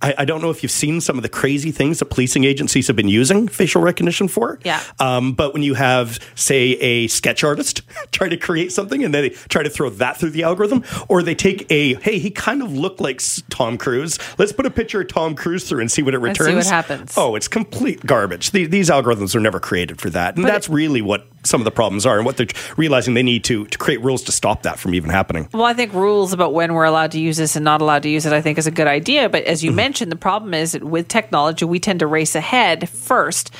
[0.02, 2.88] I, I don't know if you've seen some of the crazy things that policing agencies
[2.88, 4.58] have been using facial recognition for.
[4.64, 4.82] Yeah.
[5.00, 7.82] Um, but when you have, say, a sketch artist
[8.12, 11.22] try to create something and then they try to throw that through the algorithm, or
[11.22, 14.18] they take a, hey, he kind of looked like Tom Cruise.
[14.38, 16.66] Let's put a picture of Tom Cruise through and see what it And see returns.
[16.66, 17.14] what happens.
[17.16, 18.50] Oh, it's complete garbage.
[18.50, 20.36] The, these algorithms are never created for that.
[20.36, 23.22] And But that's really what some of the problems are and what they're realizing they
[23.22, 25.48] need to, to create rules to stop that from even happening.
[25.52, 28.08] Well, I think rules about when we're allowed to use this and not allowed to
[28.08, 29.28] use it, I think is a good idea.
[29.28, 29.76] But as you Mm-hmm.
[29.76, 33.50] mentioned, the problem is that with technology, we tend to race ahead first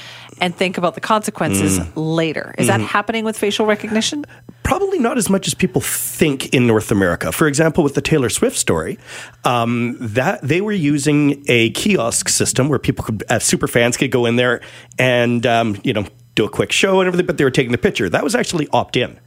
[0.41, 1.93] and think about the consequences Mm.
[1.95, 2.55] later.
[2.59, 2.87] Is that Mhm.
[2.87, 4.25] happening with facial recognition?
[4.65, 7.31] Probably not as much as people think in North America.
[7.33, 8.99] For example, with the Taylor Swift story,
[9.45, 14.11] um, that they were using a kiosk system where people could, uh, super fans could
[14.11, 14.61] go in there
[14.99, 16.05] and um, you know
[16.35, 18.09] do a quick show and everything, but they were taking the picture.
[18.09, 19.19] That was actually opt in.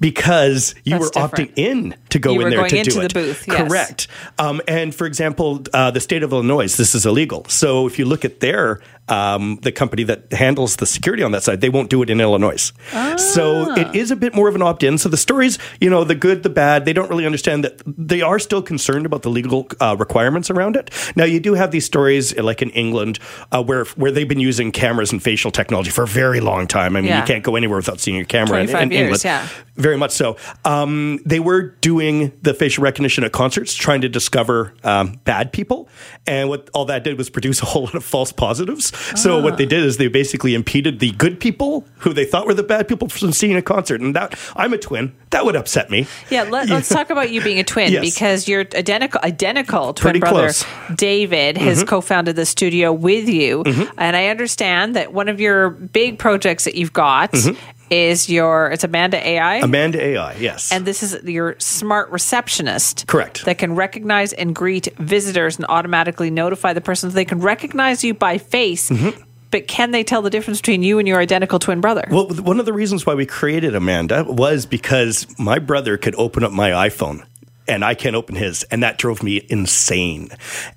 [0.00, 1.54] Because you That's were different.
[1.54, 3.14] opting in to go You in there to into do the it.
[3.14, 3.68] booth, yes.
[3.68, 4.08] Correct.
[4.38, 7.46] Um, and for example, uh, the state of Illinois, this is illegal.
[7.48, 11.42] So if you look at their um, the company that handles the security on that
[11.42, 12.72] side, they won't do it in Illinois.
[13.16, 13.74] So Ah.
[13.80, 14.98] it is a bit more of an opt-in.
[14.98, 18.22] So the stories, you know, the good, the bad, they don't really understand that they
[18.22, 20.90] are still concerned about the legal uh, requirements around it.
[21.16, 23.18] Now you do have these stories like in England
[23.52, 26.96] uh, where where they've been using cameras and facial technology for a very long time.
[26.96, 27.20] I mean, Yeah.
[27.20, 29.24] you can't go anywhere without seeing a camera in, in years, England.
[29.24, 29.46] yeah.
[29.76, 30.36] Very much so.
[30.64, 35.88] Um, they were doing the facial recognition at concerts, trying to discover um, bad people,
[36.26, 38.92] and what all that did was produce a whole lot of false positives.
[39.16, 42.54] So what they did is they basically impeded the good people who they thought were
[42.54, 44.00] the bad people from seeing a concert.
[44.00, 45.12] And that I'm a twin.
[45.30, 46.06] That would upset me.
[46.30, 48.14] Yeah, let, us talk about you being a twin Yes.
[48.14, 50.64] because your identical identical twin Pretty brother close.
[50.94, 51.88] David has Mhm.
[51.88, 53.90] co-founded the studio with you, Mhm.
[53.98, 57.56] and I understand that one of your big projects that you've got Mhm.
[57.90, 59.56] Is your it's Amanda AI.
[59.56, 60.72] Amanda AI, yes.
[60.72, 63.06] And this is your smart receptionist.
[63.06, 63.44] Correct.
[63.44, 67.10] That can recognize and greet visitors and automatically notify the person.
[67.10, 69.22] They can recognize you by face, mm-hmm.
[69.50, 72.06] but can they tell the difference between you and your identical twin brother?
[72.10, 76.44] Well, one of the reasons why we created Amanda was because my brother could open
[76.44, 77.24] up my iPhone
[77.66, 80.30] and I can't open his, and that drove me insane.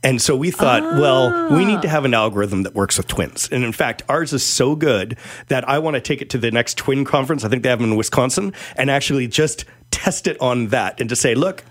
[0.03, 1.91] And so we thought, well, we need to ah.
[1.91, 3.49] have an algorithm that works with twins.
[3.51, 5.17] And in fact, ours is so good
[5.47, 7.43] that I want to take it to the next twin conference.
[7.43, 11.09] I think they have them in Wisconsin, and actually just test it on that and
[11.09, 11.63] to say, look,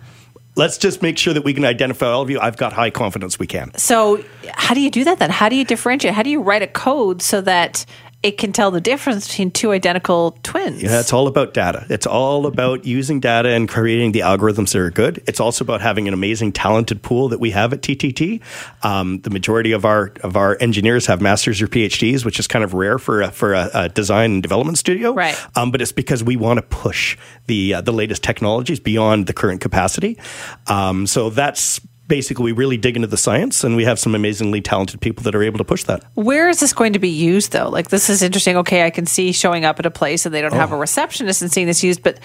[0.57, 2.41] let's just make sure that we can identify all of you.
[2.41, 3.73] I've got high confidence we can.
[3.77, 5.31] So, how do you do that then?
[5.31, 6.15] How do you differentiate?
[6.15, 7.87] How do you write a code so that
[8.27, 10.83] it can tell the difference between two identical twins?
[10.83, 11.87] Yeah, it's all about data.
[11.89, 15.23] It's all about using data and creating the algorithms that are good.
[15.29, 18.43] It's also about having an amazing, talented pool that we have at TTT.
[18.83, 22.65] Um, the majority of our of our engineers have masters or PhDs, which is kind
[22.65, 25.13] of rare for a, for a, a design and development studio.
[25.13, 25.41] Right.
[25.55, 27.17] Um, but it's because we want to push
[27.47, 30.19] the uh, the latest technologies beyond the current capacity.
[30.67, 31.81] Um, so that's.
[32.09, 35.35] Basically, we really dig into the science, and we have some amazingly talented people that
[35.35, 36.05] are able to push that.
[36.15, 37.69] Where is this going to be used though?
[37.69, 38.57] Like this is interesting.
[38.59, 40.77] Okay, I can see showing up at a place and they don't have Oh.
[40.77, 42.19] a receptionist and seeing this used, but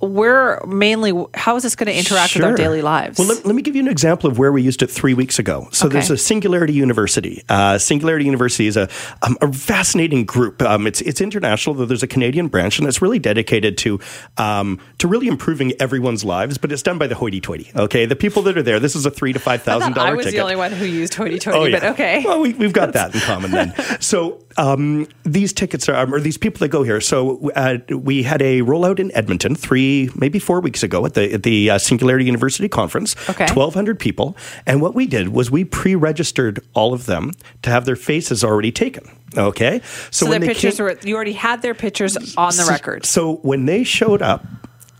[0.00, 3.18] where mainly how is this going to interact with our daily lives?
[3.18, 5.38] Well, let, let me give you an example of where we used it three weeks
[5.38, 5.68] ago.
[5.72, 5.94] So Okay.
[5.94, 7.42] there's a Singularity University.
[7.48, 8.88] Uh, Singularity University is a,
[9.22, 10.62] um, a fascinating group.
[10.62, 13.98] Um, it's it's international, though there's a Canadian branch, and it's really dedicated to
[14.36, 16.58] um, to really improving everyone's lives.
[16.58, 17.72] But it's done by the hoity-toity.
[17.74, 18.78] Okay, the people that are there.
[18.78, 20.38] This is a three to five thousand dollar thought I was ticket.
[20.38, 21.80] the only one who used hoity-toity, Oh, yeah.
[21.80, 22.22] but okay.
[22.24, 23.74] Well, we, we've got that in common then.
[24.00, 27.00] So um, these tickets are, or these people that go here.
[27.00, 31.32] So uh, we had a rollout in Edmonton three, maybe four weeks ago at the
[31.34, 33.16] at the uh, Singularity University conference.
[33.30, 33.46] Okay.
[33.46, 34.36] twelve hundred people,
[34.66, 37.32] and what we did was we pre-registered all of them
[37.62, 39.08] to have their faces already taken.
[39.36, 42.64] Okay, So, when their they pictures came- were you already had their pictures on the
[42.64, 43.04] so- record.
[43.04, 44.44] So when they showed up,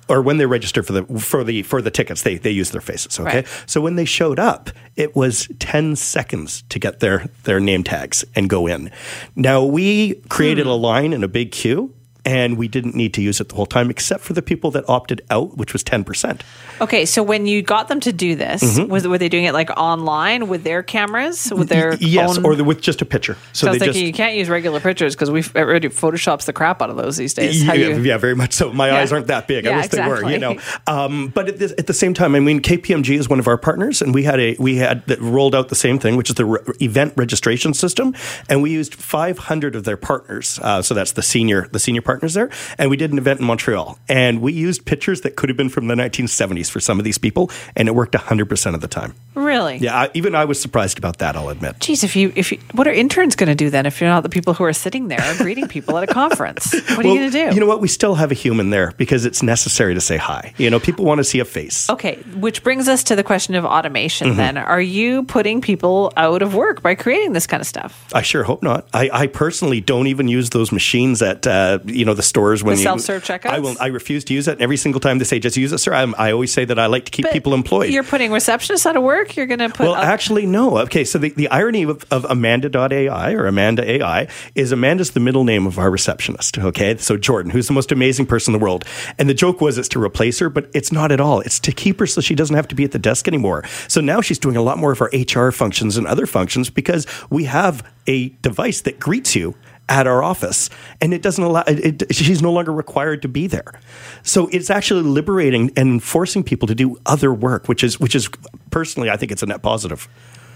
[0.09, 2.81] or when they registered for the for the for the tickets, they they used their
[2.81, 3.19] faces.
[3.21, 3.47] Okay, Right.
[3.67, 8.25] so when they showed up, it was ten seconds to get their their name tags
[8.35, 8.91] and go in.
[9.37, 10.71] Now we created Hmm.
[10.71, 11.93] a line in a big queue.
[12.29, 14.85] And we didn't need to use it the whole time, except for the people that
[14.87, 16.45] opted out, which was ten percent.
[16.79, 18.89] Okay, so when you got them to do this, Mhm.
[18.89, 22.45] was were they doing it like online with their cameras, with their yes, own?
[22.45, 23.37] or the, with just a picture.
[23.55, 25.89] so So I was they thinking just you can't use regular pictures because we've already
[25.89, 27.65] photoshops the crap out of those these days.
[27.65, 28.73] Yeah, you- yeah, very much so.
[28.75, 28.99] My Yeah.
[28.99, 29.67] eyes aren't that big.
[29.67, 30.31] I Yeah, wish they were.
[30.31, 30.57] You know,
[30.87, 33.57] um, but at, this, at the same time, I mean, KPMG is one of our
[33.57, 36.35] partners, and we had a we had that rolled out the same thing, which is
[36.35, 38.15] the re- event registration system,
[38.51, 40.61] and we used 500 of their partners.
[40.63, 43.47] Uh, so that's the senior the senior partners there, and we did an event in
[43.47, 47.05] Montreal, and we used pictures that could have been from the 1970s for some of
[47.05, 49.15] these people, and it worked 100 percent of the time.
[49.35, 49.77] really?
[49.77, 51.37] Yeah, I, even I was surprised about that.
[51.37, 51.79] I'll admit.
[51.79, 54.23] Geez, if you if you, what are interns going to do then if you're not
[54.25, 56.75] the people who are sitting there greeting people at a conference?
[56.99, 57.55] What are you going to do?
[57.55, 57.81] You know what?
[57.81, 60.53] We still have a human there because it's necessary to say hi.
[60.59, 61.89] You know, people want to see a face.
[61.89, 64.37] Okay, which brings us to the question of automation Mhm.
[64.37, 64.57] then.
[64.59, 68.09] Are you putting people out of work by creating this kind of stuff?
[68.13, 68.89] I sure hope not.
[68.93, 72.75] I, I personally don't even use those machines at uh, you know the stores when
[72.75, 73.51] The you self-serve checkouts?
[73.51, 73.77] I will.
[73.81, 74.61] I refuse to use it.
[74.61, 76.87] Every single time they say just use it, sir, I'm, I always say that I
[76.87, 77.91] like to keep But people employed.
[77.91, 79.37] You're putting receptionists out of work.
[79.37, 80.79] You're going to put well, out- actually, no.
[80.79, 85.45] Okay, so the, the irony of, of Amanda.ai or Amanda AI is Amanda's the middle
[85.45, 86.59] name of our receptionist.
[86.59, 88.85] Okay, so Jordan, who's the most amazing person in the world.
[89.19, 91.41] And the joke was it's to replace her, but it's not at all.
[91.41, 93.65] It's to keep her so she doesn't have to be at the desk anymore.
[93.89, 97.07] So now she's doing a lot more of our HR functions and other functions because
[97.31, 99.55] we have a device that greets you
[99.89, 100.71] at our office.
[101.01, 103.73] And it doesn't allow it, it- she's no longer required to be there.
[104.23, 108.29] So it's actually liberating and forcing people to do other work which is which is
[108.71, 110.09] personally i think it's a net positive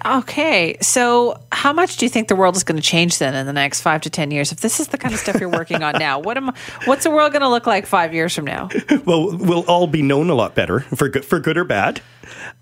[0.05, 3.47] Okay, so how much do you think the world is going to change then in
[3.47, 4.51] the next five to ten years?
[4.53, 6.51] If this is the kind of stuff you're working on now, what am
[6.87, 8.69] what's the world going to look like five years from now?
[9.05, 12.01] well we'll all be known a lot better for good for good or bad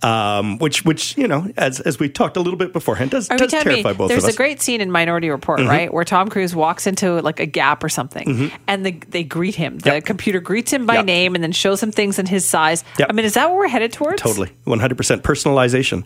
[0.02, 3.50] um, which which you know as as we talked a little bit beforehand does, does
[3.50, 5.68] terrify me both of us There's a great scene in Minority Report, Mhm.
[5.68, 8.52] right, where Tom Cruise walks into like a gap or something, Mhm.
[8.66, 9.78] and the, they greet him.
[9.78, 12.84] The computer greets him by name and then shows him things in his size.
[12.98, 13.08] Yep.
[13.10, 14.20] I mean, is that what we're headed towards?
[14.22, 16.04] totally 100% personalization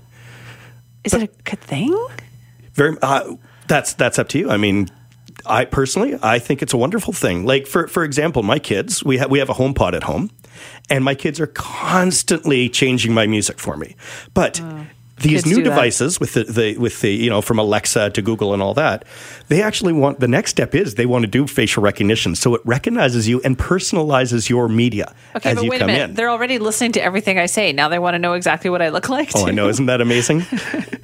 [1.04, 1.94] Is it a good thing?
[2.72, 2.96] Very.
[3.00, 3.36] Uh,
[3.68, 4.50] that's that's up to you.
[4.50, 4.88] I mean,
[5.46, 7.44] I personally, I think it's a wonderful thing.
[7.44, 10.30] Like for for example, my kids, we have we have a HomePod at home,
[10.90, 13.96] and my kids are constantly changing my music for me.
[14.32, 14.60] But
[15.18, 15.70] these Kids new that.
[15.70, 19.04] devices with the, the with the you know from Alexa to Google and all that,
[19.48, 22.62] they actually want the next step is they want to do facial recognition, so it
[22.64, 26.10] recognizes you and personalizes your media Okay, as but you wait a minute.
[26.10, 26.14] in.
[26.16, 27.72] They're already listening to everything I say.
[27.72, 29.30] Now they want to know exactly what I look like.
[29.36, 29.68] Oh, I know.
[29.68, 30.40] Isn't that amazing?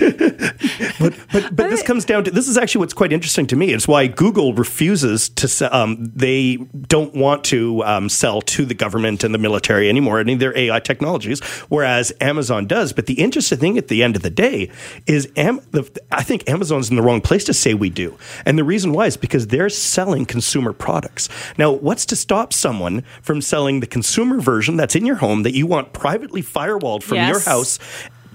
[0.98, 3.72] but but but this comes down to this is actually what's quite interesting to me.
[3.72, 9.24] It's why Google refuses to um, they don't want to um, sell to the government
[9.24, 12.92] and the military anymore any of their AI technologies, whereas Amazon does.
[12.92, 14.70] But the interesting thing at the end of the day
[15.07, 18.59] is Am- the, I think Amazon's in the wrong place to say we do, and
[18.59, 21.28] the reason why is because they're selling consumer products.
[21.59, 25.55] Now, what's to stop someone from selling the consumer version that's in your home that
[25.55, 27.78] you want privately firewalled from your house?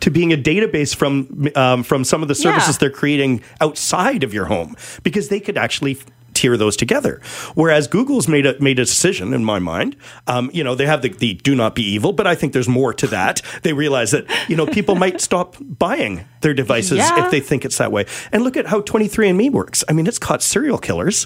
[0.02, 2.80] to being a database from um, from some of the services Yeah.
[2.82, 5.98] they're creating outside of your home because they could actually
[6.36, 7.20] tier those together.
[7.56, 9.96] Whereas Google's made a made a decision in my mind.
[10.28, 12.68] Um, you know, they have the, the do not be evil, but I think there's
[12.70, 13.42] more to that.
[13.64, 17.26] They realize that you know people might stop buying their devices Yeah.
[17.26, 18.06] if they think it's that way.
[18.32, 19.84] And look at how 23andMe works.
[19.90, 21.26] I mean, it's caught serial killers.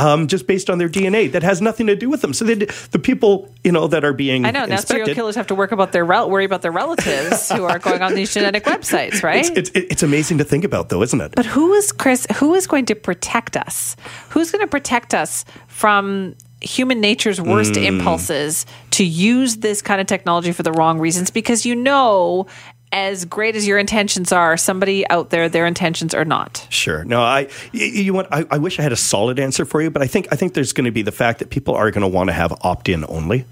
[0.00, 2.32] Um, just based on their DNA, that has nothing to do with them.
[2.32, 5.48] So they, the people, you know, that are being I know now serial killers have
[5.48, 8.64] to work about their rel- worry about their relatives who are going on these genetic
[8.64, 9.44] websites, right?
[9.44, 11.32] It's, it's it's amazing to think about, though, isn't it?
[11.36, 12.26] But who is Chris?
[12.36, 13.94] Who is going to protect us?
[14.30, 17.84] Who's going to protect us from human nature's worst Mm.
[17.86, 21.30] impulses to use this kind of technology for the wrong reasons?
[21.30, 22.46] Because you know,
[22.92, 26.66] as great as your intentions are, somebody out there, their intentions are not.
[26.70, 27.04] Sure.
[27.04, 27.48] No, I.
[27.72, 28.32] You what?
[28.32, 30.54] I, I wish I had a solid answer for you, but I think I think
[30.54, 33.04] there's going to be the fact that people are going to want to have opt-in
[33.08, 33.44] only.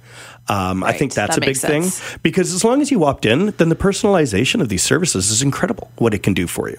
[0.49, 1.85] Um, I think that's That a big thing
[2.23, 5.91] because as long as you opt in, then the personalization of these services is incredible.
[5.97, 6.79] What it can do for you,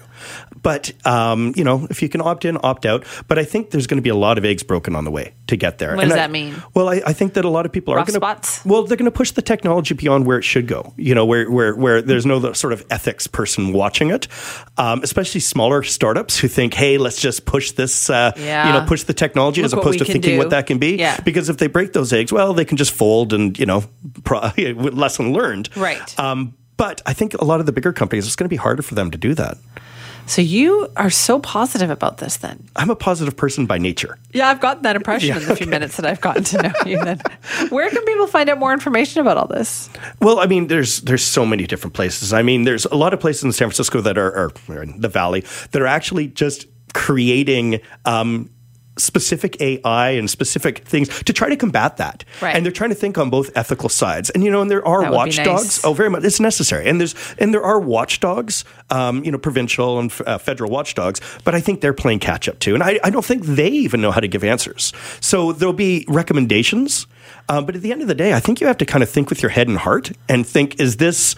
[0.62, 3.04] but um, you know, if you can opt in, opt out.
[3.28, 5.34] But I think there's going to be a lot of eggs broken on the way
[5.46, 5.94] to get there.
[5.94, 6.54] What And does I- that mean?
[6.74, 9.04] Well, I, I think that a lot of people are going to well, they're going
[9.10, 10.92] to push the technology beyond where it should go.
[10.96, 14.26] You know, where where where there's no sort of ethics person watching it,
[14.78, 18.66] um, especially smaller startups who think, hey, let's just push this, uh, Yeah.
[18.66, 20.38] you know, push the technology as Look what opposed to thinking do.
[20.38, 20.96] what that can be.
[20.96, 21.20] Yeah.
[21.20, 23.84] Because if they break those eggs, well, they can just fold and you know,
[24.24, 25.68] pro- lesson learned.
[25.76, 26.18] Right.
[26.18, 28.82] Um, but I think a lot of the bigger companies, it's going to be harder
[28.82, 29.58] for them to do that.
[30.26, 32.68] So you are so positive about this then?
[32.76, 34.16] I'm a positive person by nature.
[34.32, 36.72] Yeah, I've gotten that impression Yeah, in the few minutes that I've gotten to know
[36.86, 37.02] you.
[37.02, 37.20] Then,
[37.70, 39.90] where can people find out more information about all this?
[40.20, 42.32] Well, I mean, there's there's so many different places.
[42.32, 45.08] I mean, there's a lot of places in San Francisco that are, are in the
[45.08, 47.80] Valley that are actually just creating.
[48.04, 48.50] Um,
[48.98, 52.24] specific AI and specific things to try to combat that.
[52.40, 52.54] Right.
[52.54, 54.30] And they're trying to think on both ethical sides.
[54.30, 55.46] And you know, and there are watchdogs.
[55.46, 55.84] nice.
[55.84, 56.24] Oh, very much.
[56.24, 56.88] It's necessary.
[56.88, 58.64] And there's and there are watchdogs.
[58.90, 61.20] Um, you know, provincial and uh, federal watchdogs.
[61.44, 62.74] But I think they're playing catch up too.
[62.74, 64.92] And I, I don't think they even know how to give answers.
[65.20, 67.06] So there'll be recommendations.
[67.48, 69.08] Um, but at the end of the day, I think you have to kind of
[69.08, 71.36] think with your head and heart and think: Is this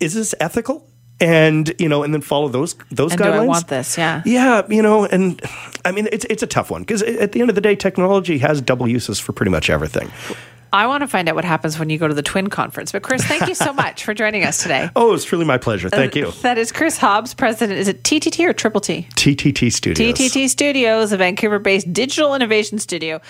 [0.00, 0.88] is this ethical?
[1.24, 3.40] And you know, and then follow those those And do guidelines.
[3.40, 3.96] I want this?
[3.96, 4.20] Yeah.
[4.26, 5.40] Yeah, you know, and
[5.84, 8.36] I mean, it's it's a tough one because at the end of the day, technology
[8.38, 10.10] has double uses for pretty much everything.
[10.72, 12.90] I want to find out what happens when you go to the Twin Conference.
[12.90, 14.90] But Chris, thank you so much for joining us today.
[14.96, 15.88] Oh, it's truly my pleasure.
[15.88, 16.26] Thank you.
[16.26, 17.78] Uh, That is Chris Hobbs, president.
[17.78, 19.06] Is it TTT or Triple T?
[19.14, 20.18] TTT Studios.
[20.18, 23.20] TTT Studios, a Vancouver-based digital innovation studio.